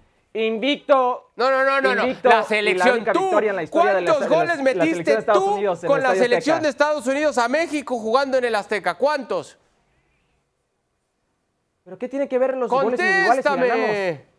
[1.37, 1.95] No, no, no, no.
[1.95, 2.05] no.
[2.23, 3.05] La selección.
[3.13, 3.31] ¿Tú,
[3.69, 8.55] ¿Cuántos goles metiste tú con la selección de Estados Unidos a México jugando en el
[8.55, 8.95] Azteca?
[8.95, 9.57] ¿Cuántos?
[11.85, 14.35] ¿Pero qué tiene que ver los goles individuales si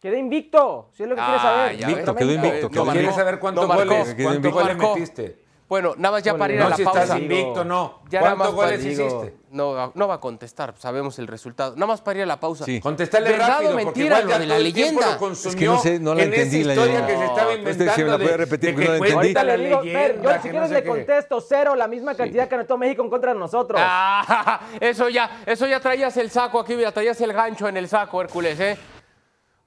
[0.00, 1.80] Quedé invicto, si es lo que quieres saber.
[1.80, 2.70] Invicto, quedó invicto.
[2.70, 5.49] ¿Quieres saber cuántos goles, cuántos goles metiste?
[5.70, 7.04] Bueno, nada más ya para ir a la si pausa.
[7.04, 8.00] Estás invicto, no.
[8.10, 9.36] ¿Cuántos goles hiciste?
[9.52, 11.76] No, no va a contestar, sabemos el resultado.
[11.76, 12.64] Nada más para ir a la pausa.
[12.64, 12.80] Sí.
[12.80, 15.16] Contestarle rápido, mentira, lo de la leyenda.
[15.30, 17.84] Es que no sé, no la entendí la historia que se estaba inventando.
[17.84, 19.14] Este, si me la puede repetir, que no la entendí.
[19.14, 22.76] Ahorita le digo, ver, yo si quieres le contesto cero, la misma cantidad que anotó
[22.76, 23.80] México en contra de nosotros.
[23.80, 27.86] Ah, eso ya, eso ya traías el saco aquí, ya traías el gancho en el
[27.86, 28.76] saco, Hércules, ¿eh?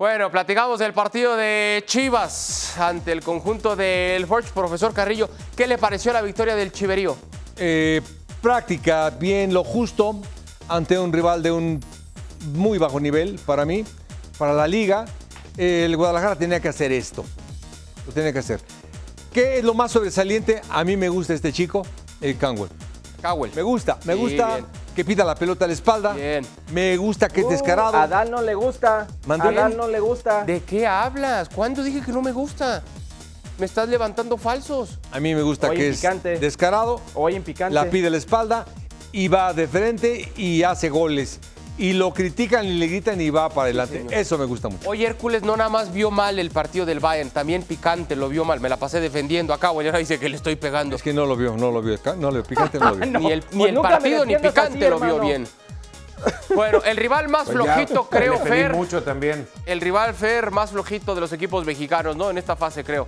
[0.04, 4.50] Bueno, platicamos del partido de Chivas ante el conjunto del Forge.
[4.54, 7.16] Profesor Carrillo, ¿qué le pareció la victoria del Chiverío?
[7.56, 8.02] Eh,
[8.42, 10.20] práctica, bien lo justo
[10.68, 11.80] ante un rival de un
[12.54, 13.86] muy bajo nivel para mí,
[14.38, 15.06] para la liga.
[15.56, 17.24] El Guadalajara tenía que hacer esto.
[18.06, 18.60] Lo tenía que hacer.
[19.32, 20.60] ¿Qué es lo más sobresaliente?
[20.70, 21.88] A mí me gusta este chico,
[22.20, 22.70] el Canwell.
[23.22, 23.54] Cowell.
[23.56, 24.60] Me gusta, me gusta
[24.94, 26.14] que pida la pelota a la espalda.
[26.14, 26.46] Bien.
[26.72, 27.98] Me gusta que es uh, descarado.
[27.98, 29.08] A Dan no le gusta.
[29.28, 30.44] A Dan no le gusta.
[30.46, 31.50] ¿De qué hablas?
[31.50, 32.84] ¿Cuándo dije que no me gusta?
[33.60, 35.00] Me estás levantando falsos.
[35.12, 36.02] A mí me gusta que es
[36.40, 37.02] descarado.
[37.14, 37.74] Hoy en picante.
[37.74, 38.66] La pide a la espalda
[39.12, 41.40] y va de frente y hace goles.
[41.78, 44.06] Y lo critican y le gritan y va para adelante.
[44.12, 44.90] Eso me gusta mucho.
[44.90, 48.46] Oye, Hércules no nada más vio mal el partido del Bayern, también Picante lo vio
[48.46, 48.60] mal.
[48.60, 49.88] Me la pasé defendiendo acá, güey.
[49.88, 50.96] Ahora dice que le estoy pegando.
[50.96, 51.98] Es que no lo vio, no lo vio.
[52.18, 53.06] No lo Picante no lo vio.
[53.20, 55.48] ni el, ni el partido ni Picante lo vio bien.
[56.56, 58.74] Bueno, el rival más pues flojito, creo, Fer.
[58.74, 59.48] mucho también.
[59.66, 62.30] El rival Fer más flojito de los equipos mexicanos, ¿no?
[62.30, 63.08] En esta fase, creo.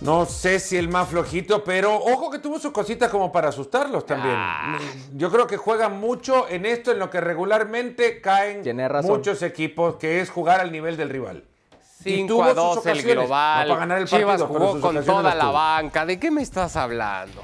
[0.00, 4.06] No sé si el más flojito, pero ojo que tuvo sus cositas como para asustarlos
[4.06, 4.34] también.
[4.36, 4.78] Ah.
[5.14, 8.62] Yo creo que juegan mucho en esto, en lo que regularmente caen
[9.02, 11.44] muchos equipos, que es jugar al nivel del rival.
[12.02, 13.68] 5 a 2 el global.
[13.68, 16.06] No para ganar el Chivas jugó con toda la banca.
[16.06, 17.42] ¿De qué me estás hablando?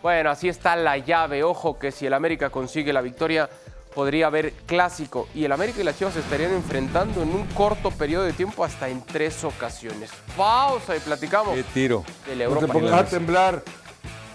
[0.00, 1.42] Bueno, así está la llave.
[1.42, 3.50] Ojo que si el América consigue la victoria,
[3.94, 7.90] podría haber clásico y el América y las Chivas se estarían enfrentando en un corto
[7.90, 10.10] periodo de tiempo hasta en tres ocasiones.
[10.36, 11.54] Pausa y platicamos.
[11.54, 12.04] Qué tiro.
[12.26, 13.62] no te pongas a temblar.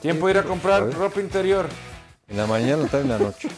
[0.01, 1.67] Tiempo de ir a comprar ropa interior.
[2.27, 3.49] En la mañana o en la noche.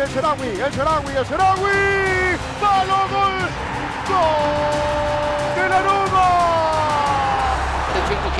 [0.00, 2.38] el Serawi, el Serawi, el Serawi.
[2.60, 3.08] ¡Palo!
[3.10, 3.57] ¡Gol!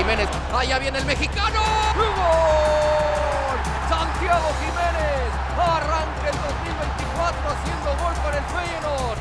[0.09, 0.28] Jiménez.
[0.56, 1.61] Allá viene el mexicano.
[1.94, 3.59] ¡Gol!
[3.90, 5.28] Santiago Jiménez.
[5.59, 9.18] Arranca el 2024 haciendo gol para el Feyenoord.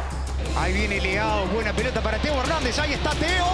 [0.58, 1.46] Ahí viene Leao.
[1.48, 2.80] Buena pelota para Teo Hernández.
[2.80, 3.48] Ahí está Teo.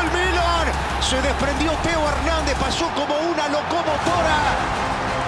[0.00, 0.68] El Milan.
[1.00, 2.54] Se desprendió Teo Hernández.
[2.60, 4.38] Pasó como una locomotora.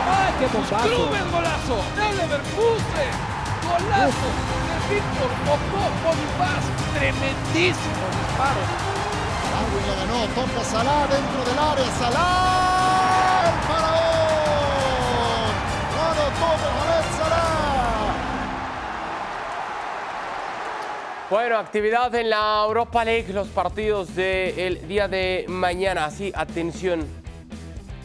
[0.07, 0.86] ¡Ay, qué bombazo!
[0.86, 1.84] ¡Cluben golazo!
[1.96, 3.11] ¡El Leverkusen!
[3.66, 4.64] ¡Golazo!
[4.95, 5.82] Víctor Popó
[6.38, 6.62] Paz.
[6.95, 8.62] ¡Tremendísimo disparo!
[9.51, 11.90] Darwin le ganó, toca Salah dentro del área.
[11.99, 13.42] ¡Salah!
[13.45, 15.53] ¡El faraón!
[15.97, 18.14] ¡Ganó Mohamed Salah!
[21.28, 26.09] Bueno, actividad en la Europa League, los partidos del día de mañana.
[26.12, 27.05] Sí, atención.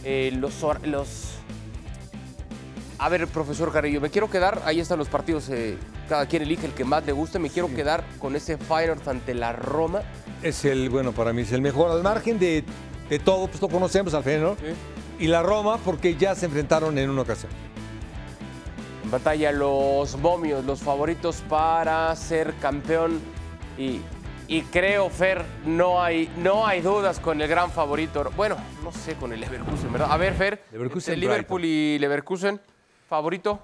[0.03, 1.28] Eh, los, los
[2.99, 5.77] a ver, profesor Carrillo, me quiero quedar, ahí están los partidos, eh,
[6.09, 9.33] cada quien elige el que más le guste, me quiero quedar con ese Feyenoord ante
[9.33, 10.01] la Roma.
[10.43, 12.65] Es el, bueno, para mí es el mejor, al margen de,
[13.23, 14.57] todo, pues lo conocemos al Feyenoord.
[15.17, 17.51] Y la Roma porque ya se enfrentaron en una ocasión.
[19.05, 23.19] En batalla los momios, los favoritos para ser campeón
[23.77, 24.01] y,
[24.71, 28.29] creo, Fer, no hay, no hay dudas con el gran favorito.
[28.35, 30.09] Bueno, no sé con el Leverkusen, ¿verdad?
[30.11, 32.59] A ver, Fer, el Liverpool y Leverkusen.
[33.09, 33.59] ¿Favorito?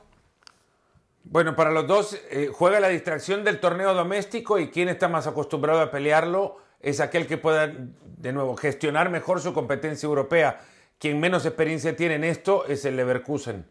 [1.23, 5.27] Bueno, para los dos eh, juega la distracción del torneo doméstico y quien está más
[5.27, 10.61] acostumbrado a pelearlo es aquel que pueda, de nuevo, gestionar mejor su competencia europea.
[10.97, 13.67] Quien menos experiencia tiene en esto es el Leverkusen.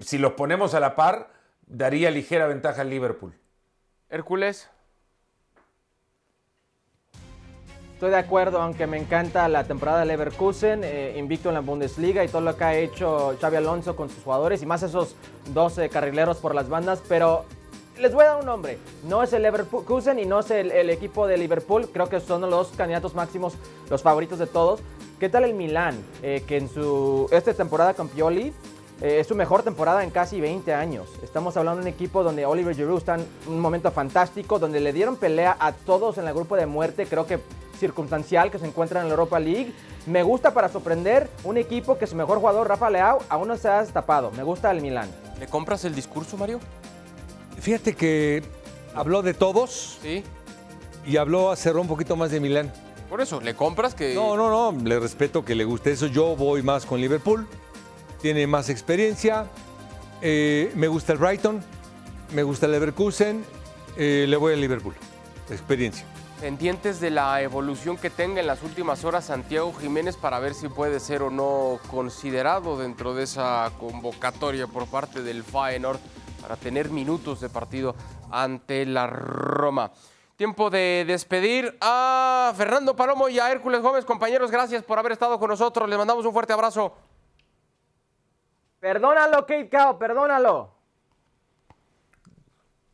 [0.00, 1.30] Si los ponemos a la par,
[1.66, 3.32] daría ligera ventaja al Liverpool.
[4.08, 4.68] Hércules.
[8.00, 12.24] Estoy de acuerdo, aunque me encanta la temporada de Leverkusen, eh, invicto en la Bundesliga
[12.24, 15.16] y todo lo que ha hecho Xavi Alonso con sus jugadores y más esos
[15.52, 17.44] 12 carrileros por las bandas, pero
[17.98, 18.78] les voy a dar un nombre.
[19.06, 22.68] No es el Leverkusen y no es el, equipo de Liverpool, creo que son los
[22.68, 23.52] candidatos máximos,
[23.90, 24.80] los favoritos de todos.
[25.18, 26.02] ¿Qué tal el Milán?
[26.22, 28.54] Eh, que en su esta temporada con Pioli
[29.02, 31.10] eh, es su mejor temporada en casi 20 años.
[31.22, 34.94] Estamos hablando de un equipo donde Oliver Giroud está en un momento fantástico, donde le
[34.94, 37.04] dieron pelea a todos en el grupo de muerte.
[37.04, 37.40] Creo que
[37.80, 39.72] circunstancial que se encuentra en la Europa League.
[40.06, 43.68] Me gusta para sorprender un equipo que su mejor jugador, Rafa Leao, aún no se
[43.68, 44.30] ha destapado.
[44.32, 45.10] Me gusta el Milán.
[45.40, 46.60] ¿Le compras el discurso, Mario?
[47.58, 48.42] Fíjate que
[48.94, 49.98] habló de todos.
[50.00, 50.22] Sí.
[51.04, 52.72] Y habló, cerró un poquito más de Milán.
[53.08, 54.14] Por eso, ¿le compras que.?
[54.14, 54.84] No, no, no.
[54.84, 56.06] Le respeto que le guste eso.
[56.06, 57.48] Yo voy más con Liverpool.
[58.22, 59.46] Tiene más experiencia.
[60.22, 61.60] Eh, me gusta el Brighton.
[62.32, 63.44] Me gusta el Leverkusen.
[63.96, 64.94] Eh, le voy al Liverpool.
[65.50, 66.06] Experiencia
[66.40, 70.68] pendientes de la evolución que tenga en las últimas horas Santiago Jiménez para ver si
[70.68, 75.98] puede ser o no considerado dentro de esa convocatoria por parte del Feyenoord
[76.40, 77.94] para tener minutos de partido
[78.30, 79.92] ante la Roma.
[80.36, 84.06] Tiempo de despedir a Fernando Palomo y a Hércules Gómez.
[84.06, 85.86] Compañeros, gracias por haber estado con nosotros.
[85.90, 86.96] Les mandamos un fuerte abrazo.
[88.78, 90.72] Perdónalo, Kate Cao, perdónalo.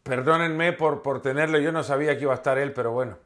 [0.03, 1.59] Perdónenme por, por tenerlo.
[1.59, 3.26] Yo no sabía que iba a estar él, pero bueno.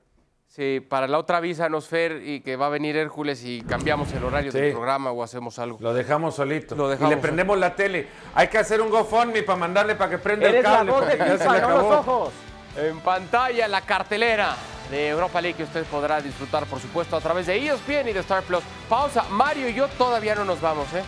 [0.51, 4.24] Sí, para la otra avísanos, Fer, y que va a venir Hércules y cambiamos el
[4.24, 5.78] horario del programa o hacemos algo.
[5.80, 6.74] Lo dejamos solito.
[6.74, 8.09] Lo dejamos y le prendemos la tele.
[8.34, 10.92] Hay que hacer un GoFundMe para mandarle para que prenda el cable.
[11.16, 12.32] La los ojos.
[12.76, 14.57] En pantalla la cartelera
[14.90, 18.18] de Europa League que usted podrá disfrutar, por supuesto, a través de ESPN y de
[18.18, 18.64] Star Plus.
[18.88, 19.22] Pausa.
[19.30, 21.03] Mario y yo todavía no nos vamos, ¿eh?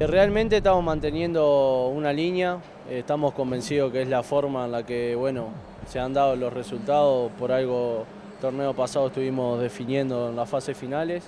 [0.00, 5.48] Realmente estamos manteniendo una línea, estamos convencidos que es la forma en la que bueno,
[5.88, 10.78] se han dado los resultados, por algo el torneo pasado estuvimos definiendo en las fases
[10.78, 11.24] finales.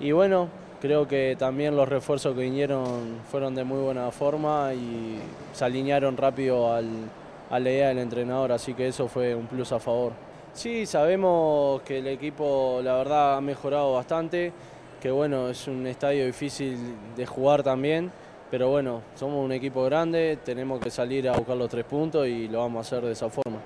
[0.00, 0.48] Y bueno,
[0.82, 5.18] creo que también los refuerzos que vinieron fueron de muy buena forma y
[5.54, 9.78] se alinearon rápido a la idea del entrenador, así que eso fue un plus a
[9.78, 10.12] favor.
[10.52, 14.52] Sí, sabemos que el equipo la verdad ha mejorado bastante,
[15.04, 16.78] que bueno, es un estadio difícil
[17.14, 18.10] de jugar también,
[18.50, 22.48] pero bueno, somos un equipo grande, tenemos que salir a buscar los tres puntos y
[22.48, 23.60] lo vamos a hacer de esa forma.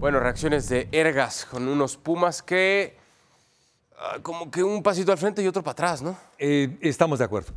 [0.00, 2.96] Bueno, reacciones de Ergas con unos Pumas que
[3.96, 6.18] ah, como que un pasito al frente y otro para atrás, ¿no?
[6.36, 7.52] Eh, estamos de acuerdo.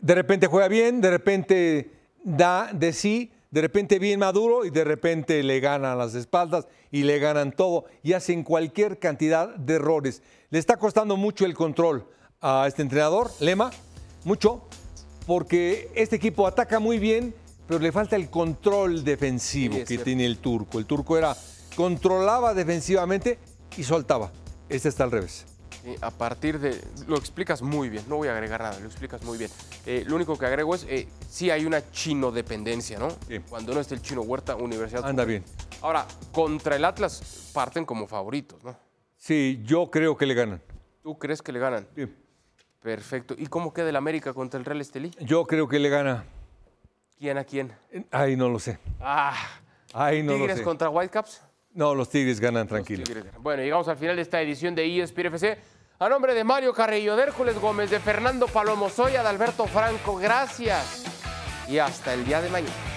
[0.00, 1.90] De repente juega bien, de repente
[2.24, 7.04] da de sí, de repente bien maduro y de repente le ganan las espaldas y
[7.04, 10.22] le ganan todo y hacen cualquier cantidad de errores.
[10.50, 12.04] Le está costando mucho el control
[12.40, 13.70] a este entrenador, Lema,
[14.24, 14.66] mucho,
[15.24, 17.32] porque este equipo ataca muy bien,
[17.68, 20.80] pero le falta el control defensivo que tiene el turco.
[20.80, 21.36] El turco era
[21.76, 23.38] controlaba defensivamente
[23.76, 24.32] y soltaba.
[24.68, 25.53] Este está al revés
[26.00, 26.80] a partir de...
[27.06, 29.50] Lo explicas muy bien, no voy a agregar nada, lo explicas muy bien.
[29.86, 33.08] Eh, lo único que agrego es, eh, sí hay una chino dependencia, ¿no?
[33.48, 35.04] Cuando no está el chino Huerta, Universidad...
[35.04, 35.44] Anda bien.
[35.82, 38.76] Ahora, contra el Atlas parten como favoritos, ¿no?
[39.16, 40.60] Sí, yo creo que le ganan.
[41.02, 41.86] ¿Tú crees que le ganan?
[41.94, 42.06] Sí.
[42.80, 43.34] Perfecto.
[43.38, 45.10] ¿Y cómo queda el América contra el Real Estelí?
[45.20, 46.24] Yo creo que le gana.
[47.18, 47.72] ¿Quién a quién?
[48.10, 48.78] Ay, no lo sé.
[49.00, 49.34] Ah.
[49.94, 50.62] Ay, no ¿Tigres lo sé.
[50.62, 51.42] contra Whitecaps?
[51.72, 53.04] No, los Tigres ganan tranquilo.
[53.40, 55.58] Bueno, llegamos al final de esta edición de ESPN FC.
[56.04, 60.16] A nombre de Mario Carrillo, de Hércules Gómez, de Fernando Palomo, soy Adalberto Franco.
[60.16, 61.02] Gracias
[61.66, 62.93] y hasta el día de mañana.